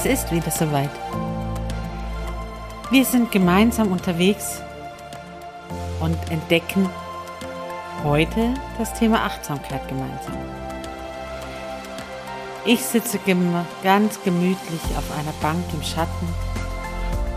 Es 0.00 0.04
ist 0.04 0.30
wieder 0.30 0.52
soweit. 0.52 0.90
Wir 2.88 3.04
sind 3.04 3.32
gemeinsam 3.32 3.90
unterwegs 3.90 4.62
und 5.98 6.16
entdecken 6.30 6.88
heute 8.04 8.54
das 8.78 8.94
Thema 8.94 9.24
Achtsamkeit 9.24 9.88
gemeinsam. 9.88 10.36
Ich 12.64 12.80
sitze 12.80 13.18
ganz 13.82 14.22
gemütlich 14.22 14.80
auf 14.96 15.10
einer 15.18 15.32
Bank 15.42 15.64
im 15.72 15.82
Schatten 15.82 16.28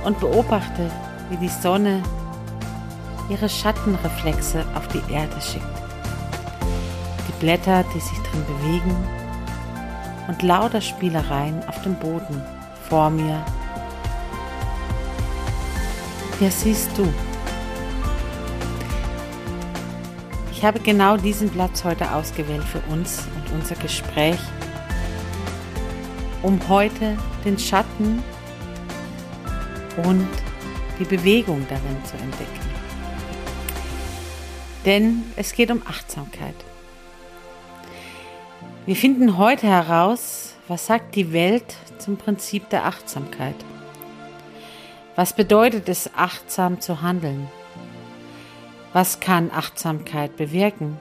und 0.03 0.19
beobachte, 0.19 0.91
wie 1.31 1.37
die 1.37 1.49
Sonne 1.49 2.03
ihre 3.27 3.49
Schattenreflexe 3.49 4.63
auf 4.75 4.87
die 4.89 5.01
Erde 5.11 5.41
schickt. 5.41 5.65
Die 7.27 7.39
Blätter, 7.39 7.83
die 7.95 7.99
sich 7.99 8.19
drin 8.19 8.45
bewegen 8.45 9.20
und 10.31 10.43
lauter 10.43 10.79
Spielereien 10.79 11.61
auf 11.67 11.81
dem 11.81 11.95
Boden 11.95 12.41
vor 12.87 13.09
mir. 13.09 13.45
Wer 16.39 16.49
siehst 16.49 16.89
du? 16.97 17.05
Ich 20.53 20.63
habe 20.63 20.79
genau 20.79 21.17
diesen 21.17 21.49
Platz 21.49 21.83
heute 21.83 22.09
ausgewählt 22.13 22.63
für 22.63 22.79
uns 22.93 23.27
und 23.35 23.59
unser 23.59 23.75
Gespräch, 23.75 24.39
um 26.43 26.57
heute 26.69 27.17
den 27.43 27.59
Schatten 27.59 28.23
und 30.05 30.29
die 30.97 31.03
Bewegung 31.05 31.65
darin 31.67 31.97
zu 32.05 32.15
entdecken. 32.15 32.69
Denn 34.85 35.23
es 35.35 35.51
geht 35.51 35.71
um 35.71 35.81
Achtsamkeit. 35.85 36.55
Wir 38.87 38.95
finden 38.95 39.37
heute 39.37 39.67
heraus, 39.67 40.55
was 40.67 40.87
sagt 40.87 41.13
die 41.13 41.31
Welt 41.33 41.75
zum 41.99 42.17
Prinzip 42.17 42.67
der 42.69 42.85
Achtsamkeit? 42.85 43.55
Was 45.15 45.35
bedeutet 45.35 45.87
es, 45.87 46.09
achtsam 46.15 46.81
zu 46.81 47.03
handeln? 47.03 47.47
Was 48.91 49.19
kann 49.19 49.51
Achtsamkeit 49.51 50.35
bewirken? 50.35 50.97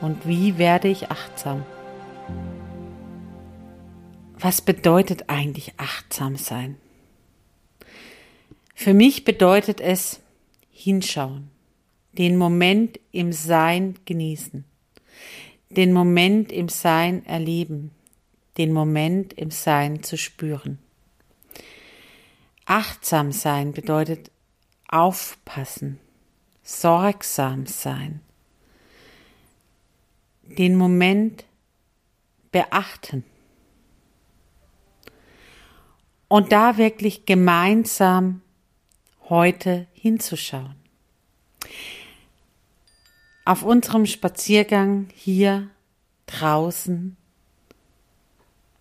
Und 0.00 0.26
wie 0.26 0.56
werde 0.56 0.88
ich 0.88 1.10
achtsam? 1.10 1.66
Was 4.38 4.62
bedeutet 4.62 5.28
eigentlich 5.28 5.74
achtsam 5.76 6.36
sein? 6.36 6.78
Für 8.74 8.94
mich 8.94 9.24
bedeutet 9.24 9.82
es 9.82 10.20
hinschauen, 10.70 11.50
den 12.12 12.38
Moment 12.38 12.98
im 13.12 13.34
Sein 13.34 13.96
genießen 14.06 14.64
den 15.70 15.92
Moment 15.92 16.52
im 16.52 16.68
Sein 16.68 17.24
erleben, 17.26 17.90
den 18.56 18.72
Moment 18.72 19.32
im 19.34 19.50
Sein 19.50 20.02
zu 20.02 20.16
spüren. 20.16 20.78
Achtsam 22.64 23.32
sein 23.32 23.72
bedeutet 23.72 24.30
aufpassen, 24.88 25.98
sorgsam 26.62 27.66
sein, 27.66 28.20
den 30.42 30.76
Moment 30.76 31.44
beachten 32.52 33.24
und 36.28 36.52
da 36.52 36.76
wirklich 36.76 37.24
gemeinsam 37.24 38.42
heute 39.28 39.86
hinzuschauen. 39.94 40.76
Auf 43.48 43.62
unserem 43.62 44.04
Spaziergang 44.04 45.08
hier 45.14 45.70
draußen 46.26 47.16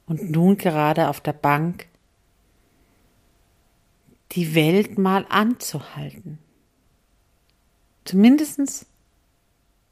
und 0.08 0.30
nun 0.30 0.58
gerade 0.58 1.08
auf 1.08 1.22
der 1.22 1.32
Bank 1.32 1.88
die 4.34 4.56
Welt 4.56 4.98
mal 4.98 5.26
anzuhalten. 5.30 6.40
Zumindest 8.04 8.88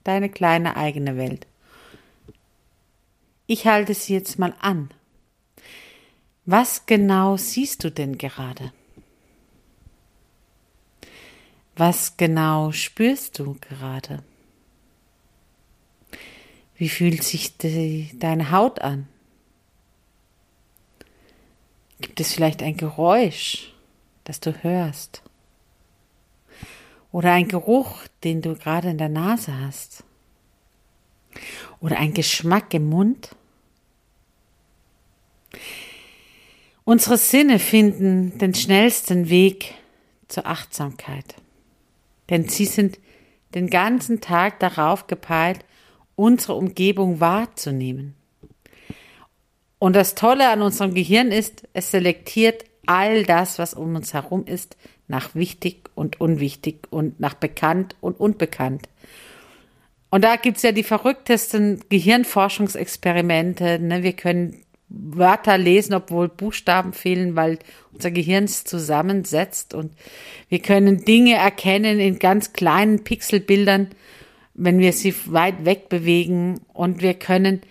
deine 0.03 0.27
kleine 0.27 0.75
eigene 0.75 1.15
Welt. 1.15 1.47
Ich 3.47 3.67
halte 3.67 3.93
sie 3.93 4.11
jetzt 4.11 4.37
mal 4.39 4.53
an. 4.59 4.93
Was 6.43 6.85
genau 6.85 7.37
siehst 7.37 7.85
du 7.85 7.91
denn 7.91 8.17
gerade? 8.17 8.73
Was 11.77 12.17
genau 12.17 12.73
spürst 12.73 13.39
du 13.39 13.55
gerade? 13.61 14.21
Wie 16.77 16.89
fühlt 16.89 17.23
sich 17.23 17.57
die, 17.57 18.09
deine 18.19 18.51
Haut 18.51 18.81
an? 18.81 19.07
Gibt 22.01 22.19
es 22.19 22.33
vielleicht 22.33 22.61
ein 22.61 22.75
Geräusch, 22.75 23.73
das 24.25 24.39
du 24.39 24.51
hörst? 24.63 25.23
Oder 27.11 27.31
ein 27.31 27.47
Geruch, 27.47 28.01
den 28.23 28.41
du 28.41 28.55
gerade 28.55 28.89
in 28.89 28.97
der 28.97 29.09
Nase 29.09 29.57
hast? 29.57 30.03
Oder 31.79 31.97
ein 31.97 32.13
Geschmack 32.13 32.73
im 32.73 32.89
Mund? 32.89 33.35
Unsere 36.83 37.17
Sinne 37.17 37.57
finden 37.57 38.37
den 38.37 38.53
schnellsten 38.53 39.29
Weg 39.29 39.73
zur 40.27 40.45
Achtsamkeit, 40.45 41.35
denn 42.29 42.47
sie 42.47 42.65
sind 42.65 42.99
den 43.55 43.69
ganzen 43.69 44.21
Tag 44.21 44.59
darauf 44.59 45.07
gepeilt, 45.07 45.64
unsere 46.15 46.55
Umgebung 46.55 47.19
wahrzunehmen. 47.19 48.15
Und 49.79 49.95
das 49.95 50.15
Tolle 50.15 50.49
an 50.49 50.61
unserem 50.61 50.93
Gehirn 50.93 51.31
ist, 51.31 51.67
es 51.73 51.91
selektiert 51.91 52.65
all 52.85 53.23
das, 53.23 53.59
was 53.59 53.73
um 53.73 53.95
uns 53.95 54.13
herum 54.13 54.45
ist, 54.45 54.77
nach 55.07 55.35
wichtig 55.35 55.89
und 55.95 56.19
unwichtig 56.21 56.87
und 56.89 57.19
nach 57.19 57.35
bekannt 57.35 57.95
und 58.01 58.19
unbekannt. 58.19 58.89
Und 60.09 60.23
da 60.23 60.37
gibt's 60.37 60.61
ja 60.61 60.71
die 60.71 60.83
verrücktesten 60.83 61.81
Gehirnforschungsexperimente. 61.89 63.79
Ne? 63.79 64.01
Wir 64.03 64.13
können 64.13 64.61
Wörter 64.87 65.57
lesen, 65.57 65.93
obwohl 65.93 66.29
Buchstaben 66.29 66.93
fehlen, 66.93 67.35
weil 67.35 67.59
unser 67.91 68.11
Gehirn 68.11 68.45
es 68.45 68.63
zusammensetzt. 68.63 69.73
Und 69.73 69.91
wir 70.47 70.59
können 70.59 71.03
Dinge 71.03 71.35
erkennen 71.35 71.99
in 71.99 72.19
ganz 72.19 72.53
kleinen 72.53 73.03
Pixelbildern 73.03 73.89
wenn 74.55 74.79
wir 74.79 74.93
sie 74.93 75.13
weit 75.27 75.65
weg 75.65 75.89
bewegen 75.89 76.61
und 76.73 77.01
wir 77.01 77.13
können 77.13 77.61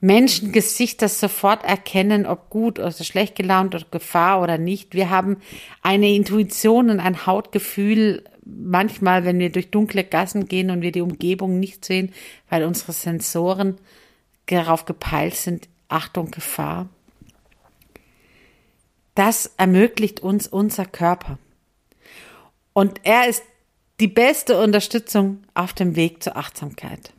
Menschengesichter 0.00 1.08
sofort 1.08 1.64
erkennen, 1.64 2.24
ob 2.24 2.50
gut 2.50 2.78
oder 2.78 2.92
schlecht 2.92 3.34
gelaunt 3.34 3.74
oder 3.74 3.86
Gefahr 3.90 4.40
oder 4.40 4.56
nicht. 4.56 4.94
Wir 4.94 5.10
haben 5.10 5.38
eine 5.82 6.14
Intuition 6.14 6.90
und 6.90 7.00
ein 7.00 7.26
Hautgefühl 7.26 8.22
manchmal, 8.44 9.24
wenn 9.24 9.38
wir 9.38 9.50
durch 9.50 9.70
dunkle 9.70 10.04
Gassen 10.04 10.46
gehen 10.46 10.70
und 10.70 10.82
wir 10.82 10.92
die 10.92 11.00
Umgebung 11.00 11.58
nicht 11.58 11.84
sehen, 11.84 12.12
weil 12.48 12.64
unsere 12.64 12.92
Sensoren 12.92 13.76
darauf 14.46 14.84
gepeilt 14.84 15.34
sind, 15.34 15.68
Achtung, 15.88 16.30
Gefahr. 16.30 16.88
Das 19.14 19.52
ermöglicht 19.56 20.20
uns 20.20 20.46
unser 20.46 20.86
Körper. 20.86 21.38
Und 22.72 23.00
er 23.02 23.28
ist 23.28 23.42
die 24.00 24.08
beste 24.08 24.60
Unterstützung 24.60 25.42
auf 25.54 25.72
dem 25.72 25.96
Weg 25.96 26.22
zur 26.22 26.36
Achtsamkeit. 26.36 27.12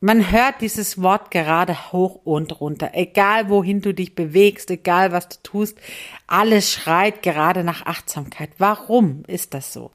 Man 0.00 0.30
hört 0.30 0.60
dieses 0.60 1.02
Wort 1.02 1.30
gerade 1.30 1.90
hoch 1.90 2.20
und 2.24 2.60
runter. 2.60 2.90
Egal 2.92 3.48
wohin 3.48 3.80
du 3.80 3.92
dich 3.92 4.14
bewegst, 4.14 4.70
egal 4.70 5.10
was 5.10 5.28
du 5.28 5.36
tust, 5.42 5.78
alles 6.26 6.70
schreit 6.70 7.22
gerade 7.22 7.64
nach 7.64 7.86
Achtsamkeit. 7.86 8.50
Warum 8.58 9.24
ist 9.26 9.54
das 9.54 9.72
so? 9.72 9.90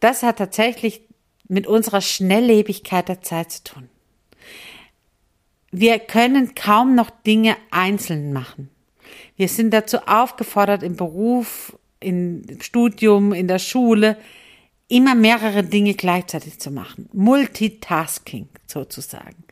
Das 0.00 0.22
hat 0.22 0.38
tatsächlich 0.38 1.02
mit 1.48 1.66
unserer 1.66 2.00
Schnelllebigkeit 2.00 3.08
der 3.08 3.22
Zeit 3.22 3.52
zu 3.52 3.64
tun. 3.64 3.88
Wir 5.70 5.98
können 5.98 6.54
kaum 6.54 6.94
noch 6.94 7.10
Dinge 7.10 7.56
einzeln 7.70 8.32
machen. 8.32 8.70
Wir 9.36 9.48
sind 9.48 9.72
dazu 9.72 9.98
aufgefordert, 10.06 10.82
im 10.82 10.96
Beruf, 10.96 11.76
im 12.02 12.42
Studium, 12.60 13.32
in 13.32 13.48
der 13.48 13.58
Schule, 13.58 14.16
immer 14.88 15.14
mehrere 15.14 15.64
Dinge 15.64 15.94
gleichzeitig 15.94 16.58
zu 16.58 16.70
machen. 16.70 17.08
Multitasking 17.12 18.48
sozusagen. 18.66 19.44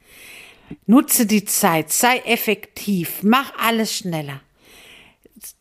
Nutze 0.87 1.27
die 1.27 1.45
Zeit, 1.45 1.91
sei 1.91 2.19
effektiv, 2.19 3.23
mach 3.23 3.53
alles 3.59 3.97
schneller. 3.97 4.41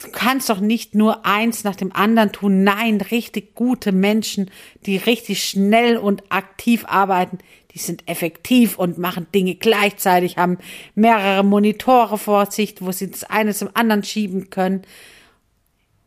Du 0.02 0.10
kannst 0.12 0.50
doch 0.50 0.60
nicht 0.60 0.94
nur 0.94 1.26
eins 1.26 1.64
nach 1.64 1.76
dem 1.76 1.94
anderen 1.94 2.34
tun. 2.34 2.66
Nein, 2.66 3.00
richtig 3.00 3.56
gute 3.56 3.94
Menschen, 3.94 4.52
die 4.86 4.98
richtig 4.98 5.44
schnell 5.44 5.96
und 5.96 6.32
aktiv 6.32 6.84
arbeiten, 6.86 7.38
die 7.74 7.80
sind 7.80 8.08
effektiv 8.08 8.78
und 8.78 8.98
machen 8.98 9.28
Dinge 9.34 9.56
gleichzeitig, 9.56 10.38
haben 10.38 10.58
mehrere 10.96 11.44
Monitore 11.44 12.18
vor 12.18 12.52
sich, 12.52 12.76
wo 12.82 12.92
sie 12.92 13.10
das 13.10 13.24
eine 13.24 13.54
zum 13.54 13.70
anderen 13.74 14.04
schieben 14.04 14.50
können. 14.50 14.82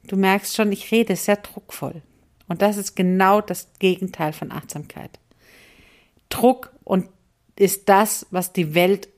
Du 0.04 0.16
merkst 0.16 0.56
schon, 0.56 0.72
ich 0.72 0.90
rede 0.90 1.16
sehr 1.16 1.36
druckvoll. 1.36 2.02
Und 2.48 2.62
das 2.62 2.76
ist 2.76 2.94
genau 2.96 3.40
das 3.40 3.68
Gegenteil 3.78 4.32
von 4.32 4.52
Achtsamkeit. 4.52 5.18
Druck 6.28 6.72
und 6.84 7.08
ist 7.56 7.88
das, 7.88 8.26
was 8.30 8.52
die 8.52 8.74
Welt 8.74 9.08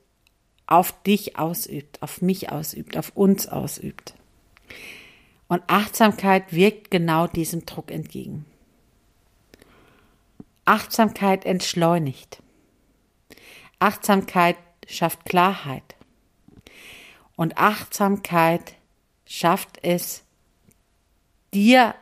auf 0.67 1.01
dich 1.03 1.37
ausübt, 1.37 2.01
auf 2.01 2.21
mich 2.21 2.51
ausübt, 2.51 2.97
auf 2.97 3.11
uns 3.15 3.47
ausübt. 3.47 4.13
Und 5.47 5.63
Achtsamkeit 5.67 6.53
wirkt 6.53 6.91
genau 6.91 7.27
diesem 7.27 7.65
Druck 7.65 7.91
entgegen. 7.91 8.45
Achtsamkeit 10.65 11.45
entschleunigt. 11.45 12.41
Achtsamkeit 13.79 14.57
schafft 14.87 15.25
Klarheit. 15.25 15.95
Und 17.35 17.57
Achtsamkeit 17.57 18.73
schafft 19.25 19.79
es, 19.83 20.24
dir 21.55 21.95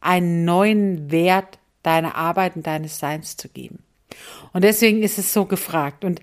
einen 0.00 0.44
neuen 0.44 1.10
Wert 1.10 1.58
deiner 1.82 2.14
Arbeit 2.14 2.54
und 2.56 2.66
deines 2.66 2.98
Seins 2.98 3.36
zu 3.36 3.48
geben. 3.48 3.82
Und 4.52 4.62
deswegen 4.62 5.02
ist 5.02 5.18
es 5.18 5.32
so 5.32 5.46
gefragt. 5.46 6.04
Und 6.04 6.20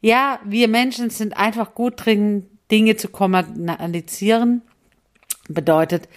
ja, 0.00 0.38
wir 0.44 0.68
Menschen 0.68 1.10
sind 1.10 1.36
einfach 1.36 1.74
gut 1.74 2.04
drin, 2.04 2.46
Dinge 2.70 2.94
zu 2.96 3.08
kommerzialisieren. 3.08 4.62
Bedeutet, 5.48 6.08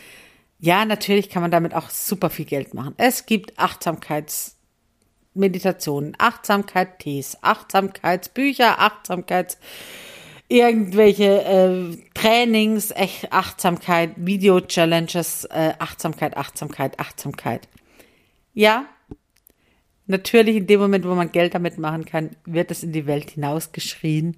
ja, 0.60 0.86
natürlich 0.86 1.30
kann 1.30 1.42
man 1.42 1.50
damit 1.52 1.74
auch 1.74 1.90
super 1.90 2.30
viel 2.30 2.46
Geld 2.46 2.76
machen. 2.76 2.94
Es 2.98 3.26
gibt 3.26 3.58
Achtsamkeitsmeditationen, 3.58 6.16
Achtsamkeit-Tees, 6.20 7.40
Achtsamkeitsbücher, 7.42 8.80
Achtsamkeits 8.80 9.58
irgendwelche 10.52 11.44
äh, 11.46 11.98
Trainings, 12.14 12.92
echt 12.92 13.32
Achtsamkeit, 13.32 14.12
Video-Challenges, 14.18 15.46
äh, 15.46 15.74
Achtsamkeit, 15.80 16.36
Achtsamkeit, 16.36 17.00
Achtsamkeit. 17.00 17.70
Ja, 18.54 18.86
natürlich 20.08 20.58
in 20.58 20.68
dem 20.68 20.82
Moment, 20.82 21.06
wo 21.08 21.16
man 21.16 21.32
Geld 21.32 21.56
damit 21.56 21.78
machen 21.78 22.04
kann, 22.04 22.32
wird 22.46 22.70
es 22.70 22.84
in 22.84 22.92
die 22.92 23.08
Welt 23.08 23.32
hinausgeschrien 23.32 24.36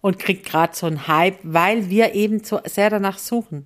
und 0.00 0.18
kriegt 0.18 0.44
gerade 0.44 0.74
so 0.74 0.86
einen 0.86 1.06
Hype, 1.06 1.38
weil 1.44 1.88
wir 1.88 2.16
eben 2.16 2.42
so 2.42 2.58
sehr 2.64 2.90
danach 2.90 3.18
suchen. 3.18 3.64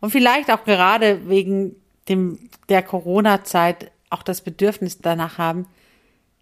Und 0.00 0.10
vielleicht 0.10 0.52
auch 0.52 0.64
gerade 0.64 1.28
wegen 1.28 1.74
dem, 2.08 2.38
der 2.68 2.82
Corona-Zeit 2.82 3.90
auch 4.08 4.22
das 4.22 4.40
Bedürfnis 4.40 4.98
danach 4.98 5.36
haben, 5.36 5.66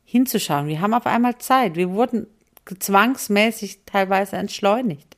hinzuschauen. 0.05 0.69
Wir 0.69 0.82
haben 0.82 0.93
auf 0.93 1.06
einmal 1.06 1.38
Zeit. 1.38 1.76
Wir 1.76 1.90
wurden 1.90 2.26
zwangsmäßig 2.74 3.80
teilweise 3.86 4.36
entschleunigt. 4.36 5.16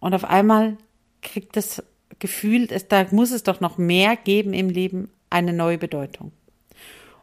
Und 0.00 0.14
auf 0.14 0.24
einmal 0.24 0.76
kriegt 1.22 1.56
das 1.56 1.82
Gefühl, 2.18 2.68
es, 2.70 2.88
da 2.88 3.06
muss 3.10 3.30
es 3.30 3.42
doch 3.42 3.60
noch 3.60 3.78
mehr 3.78 4.16
geben 4.16 4.52
im 4.54 4.70
Leben, 4.70 5.10
eine 5.30 5.52
neue 5.52 5.78
Bedeutung. 5.78 6.32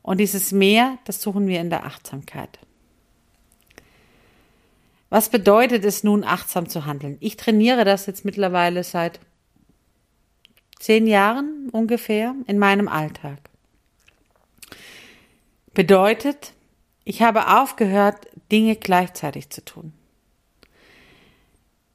Und 0.01 0.19
dieses 0.19 0.51
Mehr, 0.51 0.99
das 1.05 1.21
suchen 1.21 1.47
wir 1.47 1.59
in 1.59 1.69
der 1.69 1.85
Achtsamkeit. 1.85 2.59
Was 5.09 5.29
bedeutet 5.29 5.85
es 5.85 6.03
nun, 6.03 6.23
achtsam 6.23 6.69
zu 6.69 6.85
handeln? 6.85 7.17
Ich 7.19 7.37
trainiere 7.37 7.85
das 7.85 8.05
jetzt 8.05 8.25
mittlerweile 8.25 8.83
seit 8.83 9.19
zehn 10.79 11.07
Jahren 11.07 11.69
ungefähr 11.71 12.35
in 12.47 12.59
meinem 12.59 12.87
Alltag. 12.87 13.39
Bedeutet, 15.73 16.53
ich 17.05 17.21
habe 17.21 17.59
aufgehört, 17.59 18.27
Dinge 18.51 18.75
gleichzeitig 18.75 19.49
zu 19.49 19.63
tun. 19.63 19.93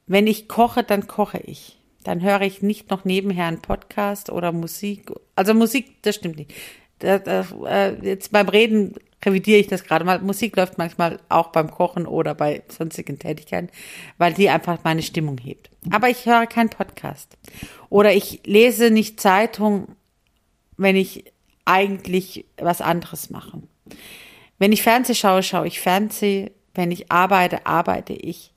Wenn 0.07 0.25
ich 0.25 0.47
koche, 0.47 0.83
dann 0.83 1.07
koche 1.07 1.39
ich. 1.39 1.77
Dann 2.03 2.21
höre 2.21 2.41
ich 2.41 2.61
nicht 2.61 2.89
noch 2.89 3.05
nebenher 3.05 3.45
einen 3.45 3.61
Podcast 3.61 4.31
oder 4.31 4.51
Musik. 4.51 5.11
Also 5.35 5.53
Musik, 5.53 6.01
das 6.01 6.15
stimmt 6.15 6.37
nicht. 6.37 6.53
Äh, 6.99 7.93
jetzt 8.01 8.31
beim 8.31 8.49
Reden 8.49 8.95
revidiere 9.23 9.59
ich 9.59 9.67
das 9.67 9.83
gerade 9.83 10.05
mal. 10.05 10.19
Musik 10.19 10.55
läuft 10.55 10.77
manchmal 10.77 11.19
auch 11.29 11.47
beim 11.47 11.69
Kochen 11.69 12.07
oder 12.07 12.33
bei 12.33 12.63
sonstigen 12.69 13.19
Tätigkeiten, 13.19 13.69
weil 14.17 14.33
die 14.33 14.49
einfach 14.49 14.79
meine 14.83 15.01
Stimmung 15.03 15.37
hebt. 15.37 15.69
Aber 15.91 16.09
ich 16.09 16.25
höre 16.25 16.47
keinen 16.47 16.69
Podcast. 16.69 17.37
Oder 17.89 18.13
ich 18.13 18.41
lese 18.45 18.89
nicht 18.91 19.19
Zeitung, 19.19 19.95
wenn 20.77 20.95
ich 20.95 21.25
eigentlich 21.65 22.45
was 22.57 22.81
anderes 22.81 23.29
mache. 23.29 23.61
Wenn 24.61 24.73
ich 24.73 24.83
Fernseh 24.83 25.15
schaue, 25.15 25.41
schaue 25.41 25.65
ich 25.65 25.79
Fernseh. 25.79 26.51
Wenn 26.75 26.91
ich 26.91 27.11
arbeite, 27.11 27.65
arbeite 27.65 28.13
ich. 28.13 28.53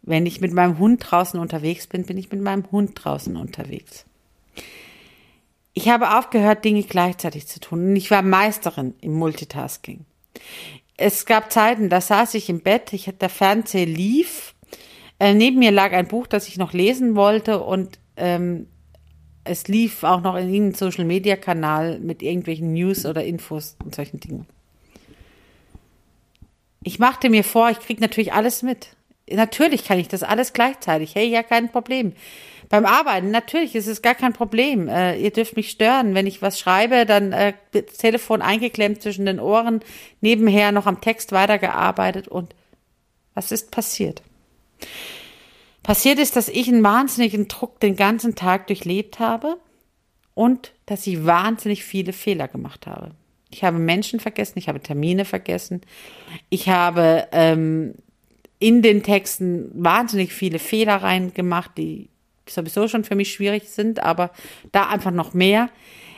Wenn 0.00 0.24
ich 0.24 0.40
mit 0.40 0.54
meinem 0.54 0.78
Hund 0.78 1.04
draußen 1.06 1.38
unterwegs 1.38 1.86
bin, 1.86 2.06
bin 2.06 2.16
ich 2.16 2.32
mit 2.32 2.40
meinem 2.40 2.64
Hund 2.72 2.92
draußen 2.94 3.36
unterwegs. 3.36 4.06
Ich 5.74 5.90
habe 5.90 6.16
aufgehört, 6.16 6.64
Dinge 6.64 6.82
gleichzeitig 6.84 7.46
zu 7.46 7.60
tun 7.60 7.90
und 7.90 7.94
ich 7.96 8.10
war 8.10 8.22
Meisterin 8.22 8.94
im 9.02 9.12
Multitasking. 9.12 10.06
Es 10.96 11.26
gab 11.26 11.52
Zeiten, 11.52 11.90
da 11.90 12.00
saß 12.00 12.32
ich 12.32 12.48
im 12.48 12.60
Bett, 12.60 12.94
ich, 12.94 13.04
der 13.04 13.28
Fernseher 13.28 13.84
lief, 13.84 14.54
äh, 15.20 15.34
neben 15.34 15.58
mir 15.58 15.72
lag 15.72 15.92
ein 15.92 16.08
Buch, 16.08 16.26
das 16.26 16.48
ich 16.48 16.56
noch 16.56 16.72
lesen 16.72 17.16
wollte 17.16 17.62
und 17.62 17.98
ähm, 18.16 18.66
es 19.44 19.68
lief 19.68 20.04
auch 20.04 20.22
noch 20.22 20.36
in 20.36 20.48
irgendeinem 20.48 20.90
Social 20.90 21.04
Media 21.04 21.36
Kanal 21.36 21.98
mit 21.98 22.22
irgendwelchen 22.22 22.72
News 22.72 23.04
oder 23.04 23.22
Infos 23.22 23.76
und 23.84 23.94
solchen 23.94 24.20
Dingen. 24.20 24.46
Ich 26.84 26.98
machte 26.98 27.30
mir 27.30 27.42
vor, 27.42 27.70
ich 27.70 27.80
krieg 27.80 28.00
natürlich 28.00 28.32
alles 28.32 28.62
mit. 28.62 28.88
Natürlich 29.28 29.84
kann 29.84 29.98
ich 29.98 30.08
das 30.08 30.22
alles 30.22 30.52
gleichzeitig. 30.52 31.14
Hey, 31.14 31.26
ja, 31.26 31.42
kein 31.42 31.72
Problem. 31.72 32.12
Beim 32.68 32.84
Arbeiten, 32.84 33.30
natürlich 33.30 33.74
ist 33.74 33.86
es 33.86 34.02
gar 34.02 34.14
kein 34.14 34.34
Problem. 34.34 34.88
Äh, 34.88 35.16
ihr 35.18 35.30
dürft 35.30 35.56
mich 35.56 35.70
stören. 35.70 36.14
Wenn 36.14 36.26
ich 36.26 36.42
was 36.42 36.58
schreibe, 36.58 37.06
dann 37.06 37.32
äh, 37.32 37.54
das 37.72 37.96
Telefon 37.96 38.42
eingeklemmt 38.42 39.02
zwischen 39.02 39.24
den 39.24 39.40
Ohren, 39.40 39.80
nebenher 40.20 40.72
noch 40.72 40.86
am 40.86 41.00
Text 41.00 41.32
weitergearbeitet 41.32 42.28
und 42.28 42.54
was 43.34 43.50
ist 43.50 43.70
passiert? 43.70 44.22
Passiert 45.82 46.18
ist, 46.18 46.36
dass 46.36 46.48
ich 46.48 46.68
einen 46.68 46.82
wahnsinnigen 46.82 47.48
Druck 47.48 47.80
den 47.80 47.96
ganzen 47.96 48.34
Tag 48.34 48.68
durchlebt 48.68 49.18
habe 49.18 49.56
und 50.34 50.72
dass 50.86 51.06
ich 51.06 51.24
wahnsinnig 51.24 51.84
viele 51.84 52.12
Fehler 52.12 52.48
gemacht 52.48 52.86
habe. 52.86 53.10
Ich 53.54 53.62
habe 53.62 53.78
Menschen 53.78 54.18
vergessen, 54.18 54.58
ich 54.58 54.68
habe 54.68 54.80
Termine 54.80 55.24
vergessen, 55.24 55.82
ich 56.50 56.68
habe 56.68 57.28
ähm, 57.30 57.94
in 58.58 58.82
den 58.82 59.04
Texten 59.04 59.70
wahnsinnig 59.72 60.32
viele 60.32 60.58
Fehler 60.58 60.96
reingemacht, 60.96 61.70
die 61.78 62.08
sowieso 62.48 62.88
schon 62.88 63.04
für 63.04 63.14
mich 63.14 63.32
schwierig 63.32 63.68
sind, 63.68 64.02
aber 64.02 64.32
da 64.72 64.88
einfach 64.88 65.12
noch 65.12 65.34
mehr. 65.34 65.70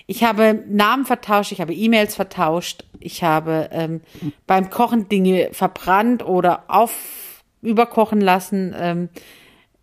Ich 0.07 0.25
habe 0.25 0.65
Namen 0.67 1.05
vertauscht, 1.05 1.53
ich 1.53 1.61
habe 1.61 1.75
E-Mails 1.75 2.15
vertauscht, 2.15 2.85
ich 3.01 3.23
habe 3.23 3.69
ähm, 3.71 4.01
beim 4.47 4.71
Kochen 4.71 5.11
Dinge 5.11 5.51
verbrannt 5.53 6.25
oder 6.25 6.65
auf 6.69 7.43
überkochen 7.61 8.23
lassen. 8.23 8.75
Ähm, 8.79 9.09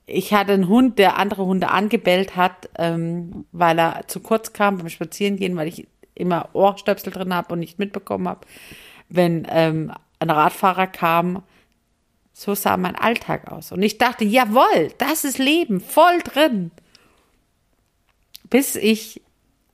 ich 0.08 0.34
hatte 0.34 0.54
einen 0.54 0.70
Hund, 0.70 0.98
der 0.98 1.18
andere 1.18 1.46
Hunde 1.46 1.70
angebellt 1.70 2.36
hat, 2.36 2.68
ähm, 2.80 3.46
weil 3.52 3.78
er 3.78 4.08
zu 4.08 4.22
kurz 4.22 4.54
kam 4.54 4.78
beim 4.78 4.90
Spazierengehen, 4.90 5.56
weil 5.56 5.68
ich 5.68 5.88
immer 6.15 6.50
Ohrstöpsel 6.53 7.12
drin 7.12 7.34
habe 7.34 7.53
und 7.53 7.60
nicht 7.60 7.79
mitbekommen 7.79 8.27
habe, 8.27 8.41
wenn 9.10 9.48
ähm, 9.50 9.91
ein 10.20 10.29
Radfahrer 10.29 10.88
kam. 10.88 11.43
So 12.34 12.55
sah 12.55 12.77
mein 12.77 12.96
Alltag 12.96 13.51
aus. 13.51 13.72
Und 13.72 13.84
ich 13.84 13.98
dachte, 13.98 14.25
jawohl, 14.25 14.91
das 14.98 15.24
ist 15.24 15.38
Leben, 15.38 15.79
voll 15.82 16.20
drin. 16.24 16.72
Bis 18.50 18.75
ich 18.75 19.22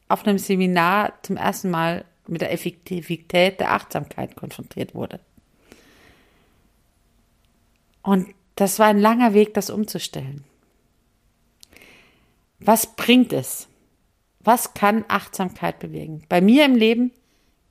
auf 0.09 0.25
einem 0.25 0.37
Seminar 0.37 1.13
zum 1.21 1.37
ersten 1.37 1.69
Mal 1.69 2.03
mit 2.27 2.41
der 2.41 2.51
Effektivität 2.51 3.59
der 3.59 3.71
Achtsamkeit 3.71 4.35
konfrontiert 4.35 4.93
wurde. 4.93 5.19
Und 8.01 8.33
das 8.55 8.79
war 8.79 8.87
ein 8.87 8.99
langer 8.99 9.33
Weg, 9.33 9.53
das 9.53 9.69
umzustellen. 9.69 10.43
Was 12.59 12.95
bringt 12.95 13.31
es? 13.31 13.68
Was 14.49 14.73
kann 14.73 15.05
Achtsamkeit 15.09 15.77
bewirken? 15.77 16.23
Bei 16.27 16.41
mir 16.41 16.65
im 16.65 16.75
Leben 16.75 17.11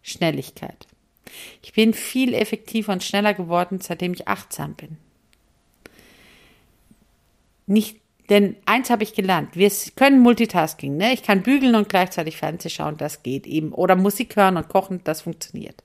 Schnelligkeit. 0.01 0.87
Ich 1.61 1.73
bin 1.73 1.93
viel 1.93 2.35
effektiver 2.35 2.93
und 2.93 3.03
schneller 3.03 3.35
geworden, 3.35 3.81
seitdem 3.81 4.13
ich 4.13 4.29
achtsam 4.29 4.75
bin. 4.75 4.97
Nicht, 7.67 7.99
denn 8.29 8.55
eins 8.65 8.91
habe 8.91 9.03
ich 9.03 9.15
gelernt, 9.15 9.57
wir 9.57 9.73
können 9.97 10.21
Multitasking, 10.21 10.97
ne? 10.97 11.13
Ich 11.13 11.25
kann 11.25 11.43
bügeln 11.43 11.75
und 11.75 11.89
gleichzeitig 11.89 12.37
Fernsehen 12.37 12.71
schauen, 12.71 12.97
das 12.97 13.25
geht 13.25 13.49
eben. 13.49 13.73
Oder 13.73 13.97
Musik 13.97 14.37
hören 14.37 14.57
und 14.57 14.69
kochen, 14.69 15.01
das 15.03 15.23
funktioniert. 15.23 15.83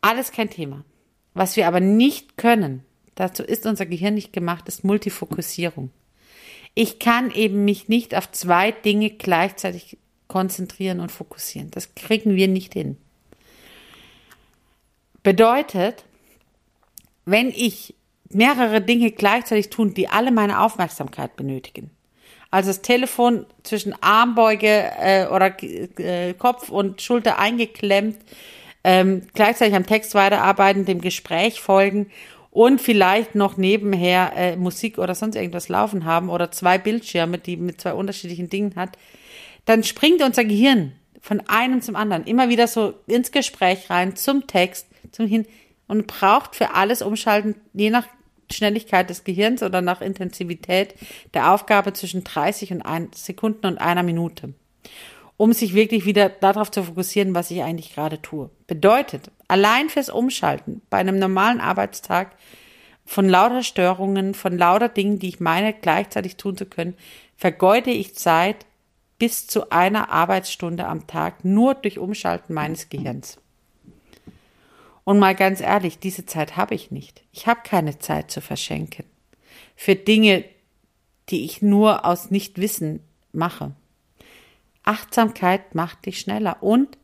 Alles 0.00 0.32
kein 0.32 0.48
Thema. 0.48 0.82
Was 1.34 1.56
wir 1.56 1.68
aber 1.68 1.80
nicht 1.80 2.38
können, 2.38 2.84
dazu 3.16 3.42
ist 3.42 3.66
unser 3.66 3.84
Gehirn 3.84 4.14
nicht 4.14 4.32
gemacht, 4.32 4.66
ist 4.66 4.82
Multifokussierung. 4.82 5.90
Ich 6.74 6.98
kann 6.98 7.30
eben 7.32 7.64
mich 7.64 7.88
nicht 7.88 8.14
auf 8.14 8.30
zwei 8.30 8.70
Dinge 8.70 9.10
gleichzeitig 9.10 9.98
konzentrieren 10.28 11.00
und 11.00 11.10
fokussieren. 11.10 11.70
Das 11.70 11.94
kriegen 11.94 12.36
wir 12.36 12.48
nicht 12.48 12.72
hin. 12.74 12.96
Bedeutet, 15.22 16.04
wenn 17.24 17.48
ich 17.50 17.94
mehrere 18.30 18.80
Dinge 18.80 19.10
gleichzeitig 19.10 19.70
tun, 19.70 19.92
die 19.92 20.08
alle 20.08 20.30
meine 20.30 20.60
Aufmerksamkeit 20.60 21.36
benötigen. 21.36 21.90
Also 22.50 22.70
das 22.70 22.82
Telefon 22.82 23.46
zwischen 23.62 23.94
Armbeuge 24.02 24.90
äh, 24.98 25.26
oder 25.26 25.54
äh, 25.62 26.34
Kopf 26.34 26.68
und 26.68 27.02
Schulter 27.02 27.38
eingeklemmt, 27.38 28.16
ähm, 28.82 29.26
gleichzeitig 29.34 29.74
am 29.74 29.86
Text 29.86 30.14
weiterarbeiten, 30.14 30.84
dem 30.84 31.00
Gespräch 31.00 31.60
folgen 31.60 32.10
und 32.50 32.80
vielleicht 32.80 33.34
noch 33.34 33.56
nebenher 33.56 34.32
äh, 34.36 34.56
Musik 34.56 34.98
oder 34.98 35.14
sonst 35.14 35.36
irgendwas 35.36 35.68
laufen 35.68 36.04
haben 36.04 36.28
oder 36.28 36.50
zwei 36.50 36.78
Bildschirme, 36.78 37.38
die 37.38 37.56
mit 37.56 37.80
zwei 37.80 37.94
unterschiedlichen 37.94 38.50
Dingen 38.50 38.74
hat, 38.76 38.98
dann 39.64 39.84
springt 39.84 40.22
unser 40.22 40.44
Gehirn 40.44 40.92
von 41.20 41.40
einem 41.48 41.82
zum 41.82 41.96
anderen 41.96 42.24
immer 42.24 42.48
wieder 42.48 42.66
so 42.66 42.94
ins 43.06 43.30
Gespräch 43.30 43.90
rein, 43.90 44.16
zum 44.16 44.46
Text, 44.46 44.86
zum 45.12 45.26
Hin 45.26 45.46
und 45.86 46.06
braucht 46.06 46.56
für 46.56 46.74
alles 46.74 47.02
umschalten, 47.02 47.54
je 47.72 47.90
nach 47.90 48.06
Schnelligkeit 48.50 49.10
des 49.10 49.22
Gehirns 49.24 49.62
oder 49.62 49.80
nach 49.80 50.00
Intensivität 50.00 50.94
der 51.34 51.52
Aufgabe 51.52 51.92
zwischen 51.92 52.24
30 52.24 52.72
und 52.72 52.82
ein 52.82 53.08
Sekunden 53.14 53.66
und 53.66 53.78
einer 53.78 54.02
Minute, 54.02 54.54
um 55.40 55.54
sich 55.54 55.72
wirklich 55.72 56.04
wieder 56.04 56.28
darauf 56.28 56.70
zu 56.70 56.82
fokussieren, 56.82 57.34
was 57.34 57.50
ich 57.50 57.62
eigentlich 57.62 57.94
gerade 57.94 58.20
tue. 58.20 58.50
Bedeutet, 58.66 59.30
allein 59.48 59.88
fürs 59.88 60.10
Umschalten 60.10 60.82
bei 60.90 60.98
einem 60.98 61.18
normalen 61.18 61.62
Arbeitstag 61.62 62.32
von 63.06 63.26
lauter 63.26 63.62
Störungen, 63.62 64.34
von 64.34 64.58
lauter 64.58 64.90
Dingen, 64.90 65.18
die 65.18 65.30
ich 65.30 65.40
meine, 65.40 65.72
gleichzeitig 65.72 66.36
tun 66.36 66.58
zu 66.58 66.66
können, 66.66 66.94
vergeude 67.38 67.90
ich 67.90 68.14
Zeit 68.14 68.66
bis 69.18 69.46
zu 69.46 69.70
einer 69.70 70.10
Arbeitsstunde 70.10 70.86
am 70.86 71.06
Tag 71.06 71.42
nur 71.42 71.74
durch 71.74 71.98
Umschalten 71.98 72.52
meines 72.52 72.90
Gehirns. 72.90 73.38
Und 75.04 75.18
mal 75.18 75.34
ganz 75.34 75.62
ehrlich, 75.62 75.98
diese 75.98 76.26
Zeit 76.26 76.58
habe 76.58 76.74
ich 76.74 76.90
nicht. 76.90 77.22
Ich 77.32 77.46
habe 77.46 77.60
keine 77.64 77.98
Zeit 77.98 78.30
zu 78.30 78.42
verschenken. 78.42 79.06
Für 79.74 79.94
Dinge, 79.94 80.44
die 81.30 81.46
ich 81.46 81.62
nur 81.62 82.04
aus 82.04 82.30
Nichtwissen 82.30 83.00
mache. 83.32 83.72
Achtsamkeit 84.84 85.74
macht 85.74 86.06
dich 86.06 86.20
schneller 86.20 86.62
und 86.62 86.98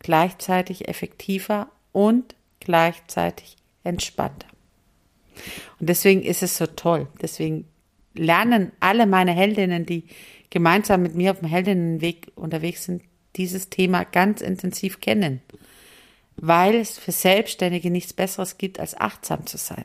gleichzeitig 0.00 0.88
effektiver 0.88 1.68
und 1.92 2.34
gleichzeitig 2.60 3.56
entspannter. 3.84 4.48
Und 5.80 5.88
deswegen 5.88 6.22
ist 6.22 6.42
es 6.42 6.56
so 6.56 6.66
toll. 6.66 7.08
Deswegen 7.20 7.66
lernen 8.14 8.72
alle 8.80 9.06
meine 9.06 9.32
Heldinnen, 9.32 9.86
die 9.86 10.04
gemeinsam 10.50 11.02
mit 11.02 11.14
mir 11.14 11.32
auf 11.32 11.40
dem 11.40 11.48
Heldinnenweg 11.48 12.30
unterwegs 12.34 12.84
sind, 12.84 13.02
dieses 13.36 13.70
Thema 13.70 14.04
ganz 14.04 14.40
intensiv 14.40 15.00
kennen 15.00 15.42
weil 16.36 16.74
es 16.74 16.98
für 16.98 17.12
Selbstständige 17.12 17.90
nichts 17.90 18.12
Besseres 18.12 18.58
gibt, 18.58 18.80
als 18.80 18.98
achtsam 18.98 19.46
zu 19.46 19.56
sein. 19.56 19.84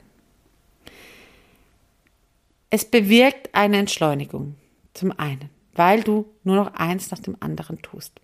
Es 2.70 2.86
bewirkt 2.86 3.54
eine 3.54 3.78
Entschleunigung. 3.78 4.56
Zum 4.94 5.18
einen, 5.18 5.50
weil 5.80 6.04
du 6.04 6.26
nur 6.44 6.58
noch 6.58 6.74
eins 6.74 7.10
nach 7.10 7.20
dem 7.20 7.38
anderen 7.40 7.82
tust. 7.82 8.20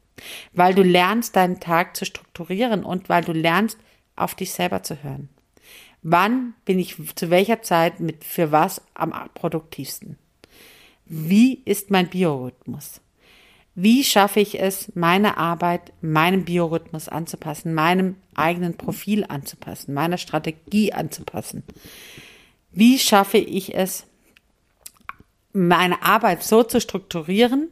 Weil 0.52 0.76
du 0.76 0.84
lernst, 0.84 1.38
deinen 1.38 1.62
Tag 1.62 1.96
zu 1.96 2.04
strukturieren 2.04 2.84
und 2.84 3.08
weil 3.08 3.24
du 3.24 3.32
lernst, 3.32 3.80
auf 4.18 4.36
dich 4.36 4.52
selber 4.52 4.84
zu 4.84 5.02
hören. 5.02 5.30
Wann 6.02 6.54
bin 6.66 6.80
ich 6.80 6.98
zu 7.16 7.30
welcher 7.30 7.62
Zeit 7.62 8.02
mit 8.02 8.26
für 8.26 8.52
was 8.52 8.82
am 8.94 9.14
produktivsten? 9.34 10.18
Wie 11.06 11.62
ist 11.64 11.92
mein 11.92 12.10
Biorhythmus? 12.10 13.00
Wie 13.74 14.04
schaffe 14.04 14.42
ich 14.42 14.60
es, 14.60 14.92
meine 14.94 15.38
Arbeit 15.38 15.94
meinem 16.02 16.44
Biorhythmus 16.44 17.08
anzupassen, 17.08 17.74
meinem 17.74 18.18
eigenen 18.34 18.76
Profil 18.76 19.24
anzupassen, 19.28 19.94
meiner 19.94 20.18
Strategie 20.18 20.92
anzupassen? 20.92 21.64
Wie 22.72 23.00
schaffe 23.00 23.38
ich 23.38 23.76
es, 23.76 24.08
meine 25.56 26.04
Arbeit 26.04 26.44
so 26.44 26.64
zu 26.64 26.82
strukturieren, 26.82 27.70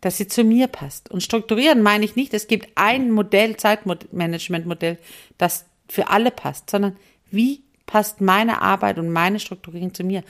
dass 0.00 0.16
sie 0.16 0.28
zu 0.28 0.44
mir 0.44 0.68
passt? 0.68 1.10
Und 1.10 1.22
strukturieren 1.22 1.82
meine 1.82 2.04
ich 2.04 2.16
nicht, 2.16 2.32
es 2.32 2.46
gibt 2.46 2.68
ein 2.76 3.10
Modell, 3.10 3.56
Zeitmanagementmodell, 3.56 4.98
das 5.36 5.66
für 5.88 6.08
alle 6.08 6.30
passt, 6.30 6.70
sondern 6.70 6.96
wie 7.30 7.62
passt 7.86 8.20
meine 8.20 8.62
Arbeit 8.62 8.98
und 8.98 9.10
meine 9.10 9.40
Strukturierung 9.40 9.94
zu 9.94 10.04
mir? 10.04 10.22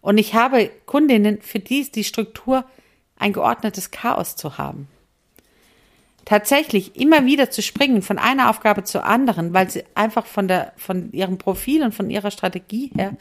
Und 0.00 0.18
ich 0.18 0.34
habe 0.34 0.70
Kundinnen, 0.86 1.40
für 1.40 1.58
die 1.58 1.80
ist 1.80 1.96
die 1.96 2.04
Struktur 2.04 2.64
ein 3.16 3.32
geordnetes 3.32 3.90
Chaos 3.90 4.36
zu 4.36 4.58
haben. 4.58 4.88
Tatsächlich 6.24 6.96
immer 6.96 7.26
wieder 7.26 7.50
zu 7.50 7.62
springen 7.62 8.02
von 8.02 8.18
einer 8.18 8.50
Aufgabe 8.50 8.84
zur 8.84 9.04
anderen, 9.04 9.52
weil 9.52 9.70
sie 9.70 9.84
einfach 9.94 10.26
von 10.26 10.48
der, 10.48 10.72
von 10.76 11.12
ihrem 11.12 11.38
Profil 11.38 11.82
und 11.82 11.94
von 11.94 12.10
ihrer 12.10 12.30
Strategie 12.30 12.90
her 12.94 13.16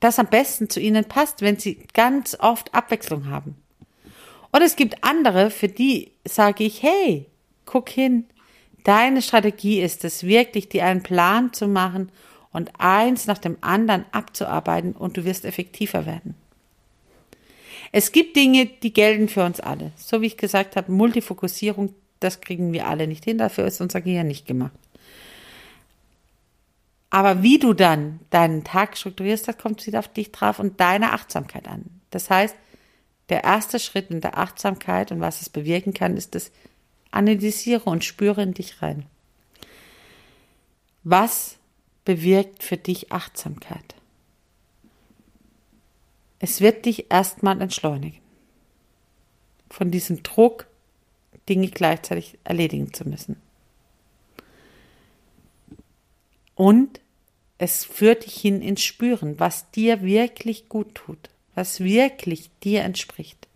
das 0.00 0.18
am 0.18 0.26
besten 0.26 0.68
zu 0.68 0.80
ihnen 0.80 1.04
passt, 1.04 1.42
wenn 1.42 1.58
sie 1.58 1.86
ganz 1.94 2.36
oft 2.38 2.74
Abwechslung 2.74 3.30
haben. 3.30 3.56
Und 4.52 4.62
es 4.62 4.76
gibt 4.76 5.02
andere, 5.02 5.50
für 5.50 5.68
die 5.68 6.12
sage 6.24 6.64
ich, 6.64 6.82
hey, 6.82 7.26
guck 7.64 7.88
hin, 7.88 8.24
deine 8.84 9.22
Strategie 9.22 9.80
ist 9.80 10.04
es 10.04 10.24
wirklich, 10.24 10.68
dir 10.68 10.84
einen 10.84 11.02
Plan 11.02 11.52
zu 11.52 11.68
machen 11.68 12.10
und 12.52 12.70
eins 12.78 13.26
nach 13.26 13.38
dem 13.38 13.58
anderen 13.60 14.06
abzuarbeiten 14.12 14.92
und 14.92 15.16
du 15.16 15.24
wirst 15.24 15.44
effektiver 15.44 16.06
werden. 16.06 16.34
Es 17.92 18.12
gibt 18.12 18.36
Dinge, 18.36 18.66
die 18.66 18.92
gelten 18.92 19.28
für 19.28 19.44
uns 19.44 19.60
alle. 19.60 19.92
So 19.96 20.20
wie 20.20 20.26
ich 20.26 20.36
gesagt 20.36 20.76
habe, 20.76 20.90
Multifokussierung, 20.90 21.94
das 22.20 22.40
kriegen 22.40 22.72
wir 22.72 22.86
alle 22.86 23.06
nicht 23.06 23.24
hin. 23.24 23.38
Dafür 23.38 23.66
ist 23.66 23.80
unser 23.80 24.00
Gehirn 24.00 24.26
nicht 24.26 24.46
gemacht. 24.46 24.72
Aber 27.10 27.42
wie 27.42 27.58
du 27.58 27.72
dann 27.72 28.20
deinen 28.30 28.64
Tag 28.64 28.96
strukturierst, 28.96 29.48
das 29.48 29.58
kommt 29.58 29.86
wieder 29.86 30.00
auf 30.00 30.08
dich 30.08 30.32
drauf 30.32 30.58
und 30.58 30.80
deine 30.80 31.12
Achtsamkeit 31.12 31.68
an. 31.68 31.84
Das 32.10 32.30
heißt, 32.30 32.56
der 33.28 33.44
erste 33.44 33.78
Schritt 33.78 34.10
in 34.10 34.20
der 34.20 34.38
Achtsamkeit 34.38 35.12
und 35.12 35.20
was 35.20 35.40
es 35.40 35.48
bewirken 35.48 35.94
kann, 35.94 36.16
ist 36.16 36.34
das 36.34 36.50
analysiere 37.10 37.84
und 37.84 38.04
spüre 38.04 38.42
in 38.42 38.54
dich 38.54 38.82
rein. 38.82 39.06
Was 41.02 41.56
bewirkt 42.04 42.62
für 42.62 42.76
dich 42.76 43.12
Achtsamkeit? 43.12 43.94
Es 46.38 46.60
wird 46.60 46.84
dich 46.84 47.10
erstmal 47.10 47.60
entschleunigen. 47.60 48.20
Von 49.70 49.90
diesem 49.90 50.22
Druck, 50.22 50.66
Dinge 51.48 51.68
gleichzeitig 51.68 52.38
erledigen 52.44 52.92
zu 52.92 53.08
müssen. 53.08 53.40
Und 56.56 57.00
es 57.58 57.84
führt 57.84 58.26
dich 58.26 58.34
hin 58.34 58.60
ins 58.60 58.82
Spüren, 58.82 59.38
was 59.38 59.70
dir 59.70 60.02
wirklich 60.02 60.68
gut 60.68 60.94
tut, 60.94 61.30
was 61.54 61.80
wirklich 61.80 62.50
dir 62.64 62.82
entspricht. 62.82 63.46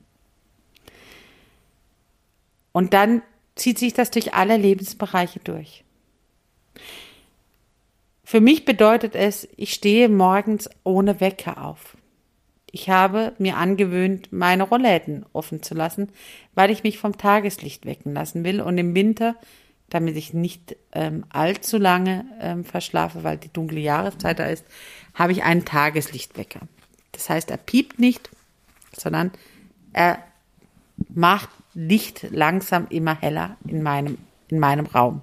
Und 2.72 2.94
dann 2.94 3.22
zieht 3.56 3.78
sich 3.78 3.92
das 3.92 4.10
durch 4.10 4.34
alle 4.34 4.56
Lebensbereiche 4.56 5.40
durch. 5.40 5.84
Für 8.22 8.40
mich 8.40 8.64
bedeutet 8.64 9.16
es, 9.16 9.48
ich 9.56 9.72
stehe 9.72 10.08
morgens 10.08 10.70
ohne 10.84 11.20
Wecker 11.20 11.64
auf. 11.64 11.96
Ich 12.70 12.88
habe 12.88 13.34
mir 13.38 13.56
angewöhnt, 13.56 14.32
meine 14.32 14.62
Rollläden 14.62 15.26
offen 15.32 15.62
zu 15.62 15.74
lassen, 15.74 16.10
weil 16.54 16.70
ich 16.70 16.84
mich 16.84 16.98
vom 16.98 17.18
Tageslicht 17.18 17.86
wecken 17.86 18.14
lassen 18.14 18.44
will 18.44 18.60
und 18.60 18.78
im 18.78 18.94
Winter, 18.94 19.34
damit 19.90 20.16
ich 20.16 20.32
nicht 20.32 20.76
ähm, 20.92 21.24
allzu 21.28 21.76
lange 21.76 22.24
ähm, 22.40 22.64
verschlafe, 22.64 23.22
weil 23.24 23.36
die 23.36 23.52
dunkle 23.52 23.80
Jahreszeit 23.80 24.38
da 24.38 24.46
ist, 24.46 24.64
habe 25.14 25.32
ich 25.32 25.42
einen 25.42 25.64
Tageslichtwecker. 25.64 26.60
Das 27.12 27.28
heißt, 27.28 27.50
er 27.50 27.56
piept 27.58 27.98
nicht, 27.98 28.30
sondern 28.96 29.32
er 29.92 30.18
macht 31.08 31.50
Licht 31.74 32.26
langsam 32.30 32.86
immer 32.88 33.20
heller 33.20 33.56
in 33.66 33.82
meinem, 33.82 34.18
in 34.48 34.58
meinem 34.58 34.86
Raum. 34.86 35.22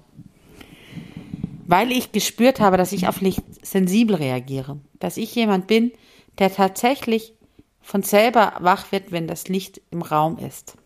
Weil 1.66 1.92
ich 1.92 2.12
gespürt 2.12 2.60
habe, 2.60 2.76
dass 2.76 2.92
ich 2.92 3.08
auf 3.08 3.20
Licht 3.20 3.42
sensibel 3.62 4.16
reagiere. 4.16 4.78
Dass 5.00 5.16
ich 5.16 5.34
jemand 5.34 5.66
bin, 5.66 5.92
der 6.38 6.52
tatsächlich 6.52 7.34
von 7.82 8.02
selber 8.02 8.54
wach 8.60 8.92
wird, 8.92 9.12
wenn 9.12 9.26
das 9.26 9.48
Licht 9.48 9.80
im 9.90 10.02
Raum 10.02 10.38
ist. 10.38 10.76